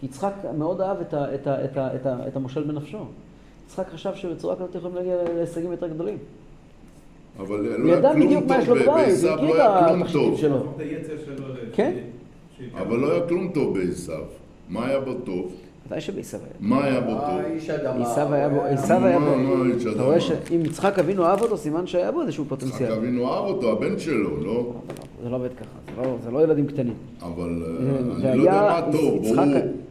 כי 0.00 0.06
יצחק 0.06 0.32
מאוד 0.56 0.80
אהב 0.80 1.00
את, 1.00 1.14
ה, 1.14 1.34
את, 1.34 1.46
ה, 1.46 1.64
את, 1.64 1.76
ה, 1.76 1.94
את, 1.94 2.06
ה, 2.06 2.28
את 2.28 2.36
המושל 2.36 2.62
בנפשו. 2.62 2.98
יצחק 3.66 3.88
חשב 3.88 4.14
שבצורה 4.14 4.56
כזאת 4.56 4.74
יכולים 4.74 4.96
להגיע 4.96 5.16
להישגים 5.34 5.70
יותר 5.70 5.88
גדולים. 5.88 6.18
אבל 7.38 7.66
הוא 7.66 7.78
לא 7.78 7.92
היה 7.92 8.12
כלום 8.12 8.26
בדיוק 8.26 8.44
מה 8.46 8.58
יש 8.58 8.68
לו 8.68 8.84
טוב, 8.84 8.94
בעשיו 8.94 9.36
לא 9.36 9.54
את 9.54 9.60
היה 9.60 9.88
כלום 9.88 10.02
טוב. 10.12 10.40
כן. 11.72 11.94
אבל 12.74 12.96
לא 12.96 13.12
היה 13.12 13.28
כלום 13.28 13.50
טוב 13.54 13.78
בעשיו. 13.78 14.24
מה 14.68 14.86
היה 14.86 15.00
בו 15.00 15.14
טוב? 15.14 15.54
ודאי 15.94 16.00
שבעשיו 16.00 16.40
היה. 16.40 16.50
מה 16.60 16.84
היה 16.84 17.00
בו 17.00 17.10
טוב? 17.10 17.40
עשיו 18.02 18.34
היה 18.34 18.48
בו, 18.48 18.56
הוא 18.56 18.64
עשיו 18.66 19.04
היה 19.06 19.18
בו, 19.18 19.26
אתה? 19.92 20.02
רואה 20.02 20.20
שאם 20.20 20.60
יצחק 20.64 20.98
אבינו 20.98 21.24
אהב 21.24 21.40
אותו, 21.42 21.56
סימן 21.56 21.86
שהיה 21.86 22.12
בו 22.12 22.22
איזשהו 22.22 22.44
יצחק 22.44 22.58
פוטנציאל. 22.60 22.92
אבינו 22.92 23.32
אהב 23.32 23.44
אותו, 23.44 23.72
הבן 23.72 23.98
שלו, 23.98 24.44
לא? 24.44 24.72
זה 25.22 25.28
לא 25.30 25.36
עובד 25.36 25.48
ככה, 25.54 25.64
זה 25.96 26.02
לא- 26.02 26.16
זה 26.24 26.30
לא 26.30 26.42
ילדים 26.42 26.66
קטנים. 26.66 26.94
אבל 27.22 27.62
אה, 27.66 28.28
אני 28.30 28.38
לא 28.38 28.42
יודע 28.42 28.52
מה 28.82 28.92
טוב, 28.92 29.24
יצחק- 29.24 29.38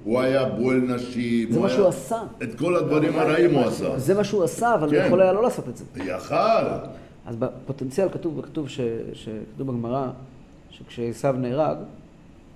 הוא- 0.04 0.20
היה 0.22 0.46
בועל 0.46 0.78
נשים, 0.78 1.52
זה 1.52 1.60
מה 1.60 1.70
שהוא 1.70 1.88
עשה. 1.88 2.18
את 2.44 2.56
כל 2.56 2.76
הדברים 2.76 3.20
הרעים 3.20 3.54
הוא 3.56 3.64
עשה. 3.64 4.00
זה 4.00 4.14
מה 4.14 4.24
שהוא 4.24 4.44
עשה, 4.44 4.74
אבל 4.76 4.88
הוא 4.88 4.96
כן. 4.96 5.04
יכול 5.08 5.22
היה 5.22 5.34
לא 5.34 5.44
לעשות 5.44 5.70
את 5.70 5.78
זה. 5.78 5.84
יכל. 5.96 6.36
אז 7.26 7.36
בפוטנציאל 7.36 8.10
כתוב, 8.10 8.42
כתוב, 8.42 8.70
ש, 8.70 8.80
שכתוב 9.14 9.68
בגמרא, 9.68 10.08
שכשעשו 10.70 11.32
נהרג, 11.32 11.78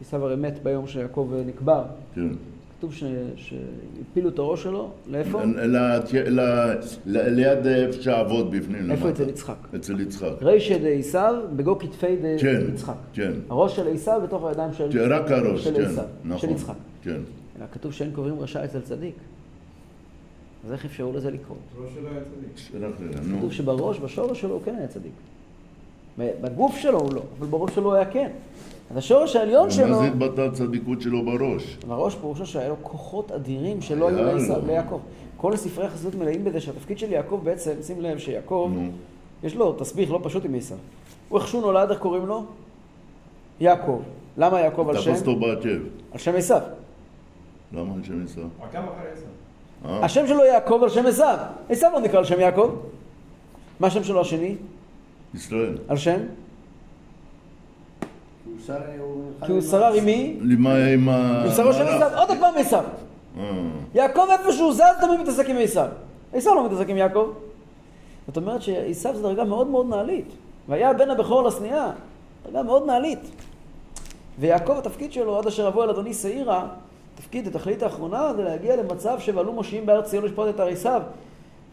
עשו 0.02 0.16
הרי 0.18 0.36
מת 0.36 0.64
ביום 0.64 0.88
שיעקב 0.88 1.32
נקבר. 1.48 1.84
כן. 2.16 2.28
כתוב 2.78 2.94
ש- 2.94 3.04
שהפילו 3.36 4.30
את 4.30 4.40
הראש 4.40 4.63
שלו, 4.63 4.90
לאיפה? 5.08 5.42
ליד 7.06 7.66
איפה 7.68 8.02
שהאבות 8.02 8.52
בפנים. 8.52 8.92
איפה? 8.92 9.10
אצל 9.10 9.30
יצחק. 9.30 9.56
אצל 9.76 10.00
יצחק. 10.02 10.30
רישא 10.42 10.78
דעשו 10.78 11.48
בגו 11.56 11.80
כתפי 11.80 12.16
כן, 12.40 12.66
דיצחק. 12.72 12.94
כן. 13.13 13.32
הראש 13.50 13.76
של 13.76 13.88
עשו 13.94 14.12
בתוך 14.24 14.46
הידיים 14.46 14.74
של 14.74 14.90
כן, 14.92 15.12
רק 15.12 15.32
הראש, 15.32 15.68
כן. 15.68 15.84
נכון. 16.26 16.40
של 16.50 16.56
יצחק. 16.56 16.74
כן. 17.04 17.18
אלא 17.58 17.66
כתוב 17.72 17.94
שאין 17.94 18.12
קוברים 18.12 18.40
רשע 18.40 18.66
אצל 18.66 18.82
צדיק. 18.82 19.16
אז 20.66 20.72
איך 20.72 20.86
אפשרו 20.86 21.13
לזה 21.13 21.32
לקרות? 21.32 21.58
ראש 21.82 21.90
שלו 21.96 22.08
היה 22.10 22.22
צדיק. 23.00 23.38
כתוב 23.38 23.52
שבראש, 23.52 24.00
בשורש 24.00 24.42
שלו 24.42 24.54
הוא 24.54 24.62
כן 24.66 24.76
היה 24.78 24.88
צדיק. 24.88 25.12
בגוף 26.18 26.78
שלו 26.78 27.00
הוא 27.00 27.13
לא, 27.13 27.24
אבל 27.40 27.48
בראש 27.48 27.76
שלו 27.76 27.86
הוא 27.86 27.94
היה 27.94 28.06
כן. 28.06 28.30
אז 28.91 28.97
השורש 28.97 29.36
העליון 29.36 29.71
שלו, 29.71 29.86
ומה 29.86 29.97
זה 29.97 30.06
התבטא 30.06 30.41
הצדיקות 30.41 31.02
שלו 31.02 31.26
בראש? 31.26 31.78
בראש 31.88 32.15
פירושו 32.15 32.45
שהיה 32.45 32.69
לו 32.69 32.76
כוחות 32.82 33.32
אדירים 33.32 33.82
שלא 33.82 34.10
היו. 34.10 34.65
ליעקב. 34.67 35.00
כל 35.38 35.56
ספרי 35.56 35.86
החסידות 35.86 36.15
מלאים 36.15 36.43
בזה 36.43 36.62
שהתפקיד 36.62 36.97
של 37.00 37.12
יעקב 37.12 37.41
בעצם, 37.43 37.71
שים 37.82 38.02
לב 38.02 38.17
שיעקב. 38.17 38.71
יש 39.43 39.56
לו 39.56 39.73
תסביך 39.73 40.12
לא 40.12 40.19
פשוט 40.23 40.45
עם 40.45 40.56
עשו. 40.56 40.76
הוא 41.30 41.39
איך 41.39 41.47
שהוא 41.47 41.62
נולד, 41.62 41.91
איך 41.91 42.00
קוראים 42.00 42.26
לו? 42.26 42.45
יעקב. 43.60 44.00
למה 44.38 44.60
יעקב 44.60 44.89
על 44.89 44.97
שם? 44.97 45.13
תפס 45.13 45.21
אותו 45.21 45.39
בעקב. 45.39 45.80
על 46.12 46.19
שם 46.19 46.36
עשו. 46.36 46.56
למה 47.73 47.93
על 47.93 48.04
שם 48.04 48.23
עשיו? 48.23 48.43
עקב 48.62 48.78
אחרי 48.78 49.12
עשר. 49.13 49.26
אה? 49.86 50.06
השם 50.06 50.28
שלו 50.28 50.45
יעקב 50.45 50.80
על 50.84 50.89
שם 50.89 51.06
עשו. 51.06 51.23
עשו 51.69 51.88
לא 51.93 52.00
נקרא 52.00 52.19
על 52.19 52.26
שם 52.26 52.39
יעקב. 52.39 52.76
מה 53.80 53.88
השם 53.88 54.04
שלו 54.04 54.21
השני? 54.21 54.56
ישראל. 55.36 55.78
על 55.88 55.97
שם? 55.97 56.19
הוא 59.00 59.24
כי 59.46 59.52
הוא 59.52 59.62
שרר 59.62 59.94
עם 59.94 60.06
מי? 60.06 60.38
למה 60.42 60.76
עם 60.76 61.10
ה... 61.10 61.44
עם 61.46 61.52
שרו 61.52 61.74
של? 61.74 61.88
עשו. 61.88 62.18
עוד 62.18 62.28
פעם 62.40 62.54
עשו. 62.58 62.76
אה. 62.76 63.44
יעקב 63.96 64.28
איפה 64.32 64.52
שהוא 64.52 64.74
זז 64.74 64.82
תמיד 65.02 65.20
מתעסק 65.20 65.50
עם 65.50 65.56
עשו. 65.60 65.82
עשו 66.34 66.56
לא 66.56 66.66
מתעסק 66.66 66.90
עם 66.90 66.98
יעקב. 66.98 67.30
זאת 68.28 68.38
אומרת 68.38 68.62
שעשו 68.62 69.10
זו 69.14 69.22
דרגה 69.22 69.44
מאוד 69.44 69.68
מאוד 69.68 69.90
נעלית. 69.90 70.28
והיה 70.68 70.94
בן 70.94 71.10
הבכור 71.10 71.44
לשניאה. 71.44 71.92
דרגה 72.46 72.64
מאוד 72.64 72.86
נעלית. 72.86 73.20
ויעקב 74.40 74.78
התפקיד 74.78 75.14
שלו 75.14 75.38
עד 75.38 75.48
אשר 75.48 75.68
אבוא 75.68 75.84
אל 75.84 75.90
אדוני 75.90 76.14
שעירה, 76.14 76.68
תפקיד, 77.16 77.48
התכלית 77.48 77.84
האחרונה 77.84 78.34
זה 78.36 78.44
להגיע 78.44 78.76
למצב 78.76 79.20
שבעלו 79.20 79.54
מושיעים 79.54 79.86
בארץ 79.86 80.10
ציון 80.10 80.24
לשפוט 80.26 80.50
את 80.50 80.60
הריסיו 80.60 81.02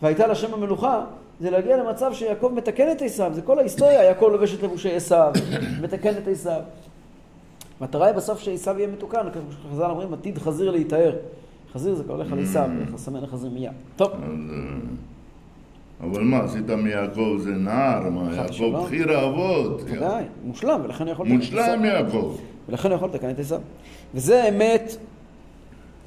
והייתה 0.02 0.26
לשם 0.26 0.54
המלוכה, 0.54 1.04
זה 1.40 1.50
להגיע 1.50 1.76
למצב 1.76 2.12
שיעקב 2.12 2.52
מתקן 2.54 2.90
את 2.92 3.02
עשיו, 3.02 3.30
זה 3.34 3.42
כל 3.42 3.58
ההיסטוריה, 3.58 4.02
יעקב 4.02 4.28
לובש 4.32 4.54
את 4.54 4.62
לבושי 4.62 4.94
עשיו, 4.94 5.32
מתקן 5.82 6.10
את 6.10 6.28
עשיו. 6.28 6.60
המטרה 7.80 8.06
היא 8.06 8.14
בסוף 8.14 8.40
שעשיו 8.40 8.78
יהיה 8.78 8.88
מתוקן, 8.88 9.30
כמו 9.32 9.42
שחז"ל 9.52 9.90
אומרים, 9.90 10.14
עתיד 10.14 10.38
חזיר 10.38 10.70
להיטהר. 10.70 11.12
חזיר 11.72 11.94
זה 11.94 12.04
כבר 12.04 12.14
הולך 12.14 12.32
על 12.32 12.38
עשיו, 12.42 12.68
איך 12.80 12.94
לסמן 12.94 13.22
לחזיר 13.22 13.50
מיד. 13.50 13.70
טוב, 13.96 14.10
אה, 14.12 14.18
אבל 16.00 16.22
מה, 16.22 16.40
עשית 16.40 16.70
מיעקב 16.70 17.36
זה 17.38 17.50
נער? 17.50 18.10
מה, 18.10 18.36
יעקב. 18.36 18.84
בחיר 18.84 19.18
האבות? 19.18 19.82
ודאי, 19.84 20.24
מושלם, 20.44 20.80
ולכן 20.84 21.04
הוא 21.04 21.12
יכול 21.12 21.26
לתקן 21.26 21.36
את 21.36 21.42
עשיו. 21.42 21.58
מושלם 21.58 21.84
יעקב. 21.84 22.36
ולכן 22.68 22.88
הוא 22.88 22.96
יכול 22.96 23.08
לתקן 23.08 23.30
את 23.30 23.38
עשיו. 23.38 23.60
וזה 24.14 24.48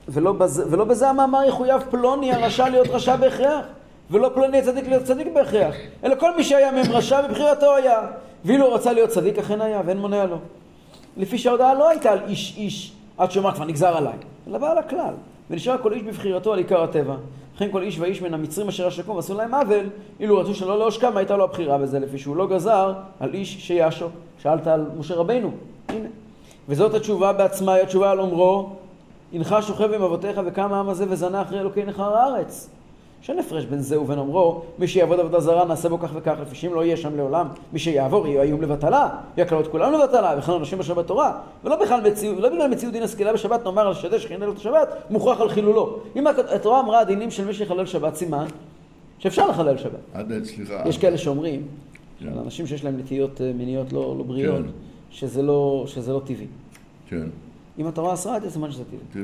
בזה, 0.08 0.64
ולא 0.72 0.86
בזה 0.86 1.10
המאמר 1.10 1.40
יחויב 1.48 1.82
פלוני 1.90 2.34
הרשע 2.34 2.70
להיות 2.70 2.88
רשע 2.88 3.16
בהכרח, 3.16 3.66
ולא 4.12 4.32
פלוני 4.34 4.58
הצדיק 4.58 4.88
להיות 4.88 5.04
צדיק 5.04 5.28
בהכרח, 5.34 5.76
אלא 6.04 6.16
כל 6.16 6.36
מי 6.36 6.44
שהיה 6.44 6.72
מהם 6.72 6.92
רשע 6.92 7.28
בבחירתו 7.28 7.76
היה, 7.76 8.02
ואילו 8.46 8.66
הוא 8.66 8.74
רצה 8.74 8.94
להיות 8.94 9.10
צדיק 9.10 9.38
אכן 9.38 9.62
היה, 9.62 9.82
ואין 9.86 9.98
מונע 9.98 10.26
לו. 10.26 10.38
לפי 11.18 11.38
שההודעה 11.38 11.74
לא 11.74 11.90
הייתה 11.90 12.12
על 12.12 12.20
איש 12.28 12.54
איש, 12.58 12.94
עד 13.18 13.32
שאומר 13.32 13.52
כבר 13.52 13.66
נגזר 13.66 13.98
עליי, 13.98 14.18
אלא 14.48 14.58
באה 14.58 14.72
על 14.72 14.78
הכלל, 14.78 15.14
ונשאר 15.50 15.78
כל 15.78 15.94
איש 15.94 16.04
בבחירתו 16.04 16.54
על 16.54 16.60
עיקר 16.60 16.84
הטבע. 16.84 17.16
וכן 17.56 17.72
כל 17.72 17.82
איש 17.82 18.00
ואיש 18.00 18.22
מן 18.22 18.34
המצרים 18.34 18.68
אשר 18.68 18.88
השקום 18.88 19.16
ועשו 19.16 19.34
להם 19.34 19.54
עוול, 19.54 19.90
אילו 20.20 20.38
רצו 20.38 20.56
שלא 20.56 20.80
לעושקם 20.80 21.18
הייתה 21.18 21.38
לו 21.38 21.44
הבחירה 21.44 21.78
בזה, 21.78 22.00
לפי 22.00 22.18
שהוא 22.18 22.36
לא 22.36 22.48
גזר 22.48 22.94
על 23.20 23.34
איש 23.34 23.68
שיעשו. 23.68 24.08
שאלת 24.40 24.68
על 24.68 24.86
משה 24.98 25.16
רבנו, 25.16 25.52
הנה. 25.90 26.10
וזאת 26.70 26.94
התשובה 26.94 27.34
בעצמה, 27.34 27.74
היא 27.74 27.84
התשובה 27.84 28.12
על 28.12 28.20
אומרו, 28.20 28.70
הנך 29.34 29.56
שוכב 29.62 29.94
עם 29.94 30.02
אבותיך 30.02 30.42
וקם 30.46 30.74
העם 30.74 30.90
הזה 30.90 31.06
וזנה 31.10 31.42
אחרי 31.42 31.60
אלוקי 31.60 31.86
נכר 31.86 32.18
הארץ. 32.18 32.70
שאין 33.22 33.40
הפרש 33.40 33.66
בין 33.66 33.80
זה 33.80 34.02
ובין 34.02 34.20
אומרו, 34.20 34.62
מי 34.80 34.88
שיעבוד 34.88 35.20
עבודה 35.20 35.40
זרה 35.40 35.66
נעשה 35.66 35.90
בו 35.90 36.00
כך 36.00 36.10
וכך, 36.16 36.36
לפי 36.42 36.56
שאם 36.56 36.74
לא 36.74 36.86
יהיה 36.86 36.98
שם 36.98 37.18
לעולם, 37.18 37.48
מי 37.74 37.80
שיעבור 37.80 38.28
יהיה 38.28 38.42
איום 38.42 38.62
לבטלה, 38.62 39.10
יקלו 39.38 39.60
את 39.62 39.68
כולם 39.68 39.94
לבטלה, 39.94 40.36
וכן 40.38 40.52
אנשים 40.52 40.78
בשבת 40.80 41.08
תורה, 41.08 41.32
ולא 41.64 41.76
בכלל 41.84 42.12
מציאות, 42.12 42.38
לא 42.40 42.50
בגלל 42.50 42.68
מציאות 42.68 42.94
דין 42.94 43.04
הסקילה 43.04 43.34
בשבת 43.34 43.64
נאמר 43.64 43.88
על 43.88 43.94
שדה 43.94 44.20
שחינל 44.20 44.50
את 44.52 44.58
השבת, 44.58 44.88
מוכרח 45.10 45.42
על 45.42 45.50
חילולו. 45.50 45.98
אם 46.16 46.28
התורה 46.28 46.80
אמרה 46.80 47.00
הדינים 47.00 47.32
של 47.32 47.46
מי 47.46 47.54
שיחלל 47.54 47.86
שבת 47.86 48.16
סימן, 48.16 48.46
שאפשר 49.20 49.48
לחלל 49.48 49.78
שבת. 49.78 49.92
עד, 50.14 50.44
סליחה. 50.44 50.84
יש 50.86 50.98
כאלה 50.98 51.18
שאומרים, 51.18 51.68
כן. 52.20 52.28
אנשים 52.46 52.68
שיש 52.68 52.84
להם 52.86 52.98
נטיות 52.98 53.42
אה, 53.42 53.52
מיניות 53.54 53.94
לא, 53.94 54.16
לא 54.18 54.24
בריאות, 54.24 54.56
כן. 54.66 54.72
שזה 55.10 55.42
לא, 55.42 55.84
שזה 55.88 56.14
לא 56.14 56.22
טבעי. 56.26 56.48
כן, 57.10 57.28
אם 57.80 57.88
התורה 57.88 58.14
אסרה 58.14 58.38
את 58.38 58.42
זה, 58.42 58.50
סימן 58.52 58.72
שזה 58.72 58.84
טבעי. 58.86 59.24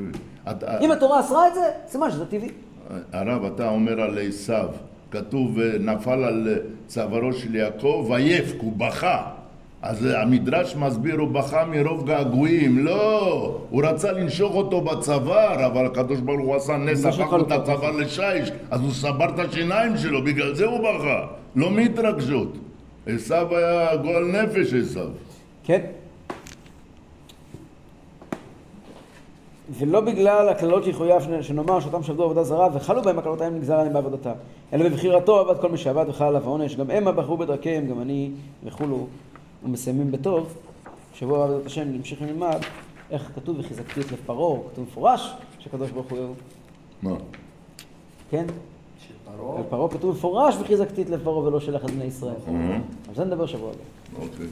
את- 0.50 0.64
אם 0.80 0.90
התורה 0.90 1.20
אסרה 1.20 1.48
את 1.48 1.54
זה, 1.54 1.60
סימן 1.86 2.10
שזה 2.10 2.26
טבעי. 2.26 2.48
הרב, 3.12 3.44
אתה 3.44 3.68
אומר 3.68 4.00
על 4.00 4.18
עשיו, 4.28 4.68
כתוב 5.10 5.58
נפל 5.80 6.24
על 6.24 6.58
צווארו 6.86 7.32
של 7.32 7.54
יעקב, 7.54 8.06
ויפק, 8.10 8.56
הוא 8.60 8.72
בכה. 8.76 9.22
אז 9.82 10.08
המדרש 10.16 10.76
מסביר, 10.76 11.20
הוא 11.20 11.28
בכה 11.28 11.64
מרוב 11.64 12.06
געגועים. 12.06 12.84
לא, 12.84 13.60
הוא 13.70 13.82
רצה 13.84 14.12
לנשוך 14.12 14.54
אותו 14.54 14.80
בצוואר, 14.80 15.66
אבל 15.66 15.86
הקדוש 15.86 16.20
ברוך 16.20 16.40
הוא 16.40 16.56
עשה 16.56 16.76
נס, 16.76 17.04
הפך 17.04 17.34
את 17.46 17.52
הצוואר 17.52 17.90
לשיש, 17.90 18.52
אז 18.70 18.80
הוא 18.80 18.92
סבר 18.92 19.28
את 19.34 19.38
השיניים 19.38 19.96
שלו, 19.96 20.24
בגלל 20.24 20.54
זה 20.54 20.64
הוא 20.64 20.78
בכה. 20.78 21.26
לא 21.56 21.70
מהתרגשות. 21.70 22.58
עשיו 23.06 23.56
היה 23.56 23.96
גועל 23.96 24.24
נפש, 24.24 24.74
עשיו. 24.74 25.08
כן. 25.64 25.80
ולא 29.70 30.00
בגלל 30.00 30.48
הקללות 30.48 30.84
שיחויב 30.84 31.42
שנאמר 31.42 31.80
שאותם 31.80 32.02
שעבדו 32.02 32.24
עבודה 32.24 32.44
זרה 32.44 32.68
וחלו 32.74 33.02
בהם 33.02 33.18
הקללות 33.18 33.40
ההם 33.40 33.56
נגזר 33.56 33.74
עליהם 33.74 33.94
בעבודתם. 33.94 34.32
אלא 34.72 34.88
בבחירתו 34.88 35.38
עבד 35.40 35.60
כל 35.60 35.68
מי 35.68 35.78
שעבד 35.78 36.04
וחל 36.08 36.24
עליו 36.24 36.42
העונש. 36.42 36.76
גם 36.76 36.90
המה 36.90 37.12
בחרו 37.12 37.36
בדרכיהם 37.36 37.86
גם 37.86 38.00
אני 38.00 38.30
וכולו 38.64 39.06
ומסיימים 39.64 40.10
בטוב. 40.10 40.54
שבוע 41.14 41.44
עבודת 41.44 41.66
השם 41.66 41.92
נמשיך 41.92 42.18
ונלמד 42.22 42.58
איך 43.10 43.30
כתוב 43.34 43.58
וחיזקתי 43.58 44.00
את 44.00 44.12
לב 44.12 44.18
פרעה 44.26 44.60
כתוב 44.72 44.84
מפורש 44.84 45.34
שהקדוש 45.58 45.90
ברוך 45.90 46.10
הוא 46.10 46.34
מה? 47.02 47.10
כן? 48.30 48.46
שפרעה 48.98 49.58
על 49.58 49.62
פרעה 49.70 49.88
כתוב 49.88 50.10
מפורש 50.16 50.54
וחיזקתי 50.60 51.02
את 51.02 51.08
לב 51.08 51.20
פרעה 51.24 51.38
ולא 51.38 51.60
שלח 51.60 51.84
את 51.84 51.90
בני 51.90 52.04
ישראל 52.04 52.34
על 53.08 53.14
זה 53.14 53.24
נדבר 53.24 53.46
שבוע 53.46 53.70
הבא. 53.70 54.24
אוקיי. 54.26 54.46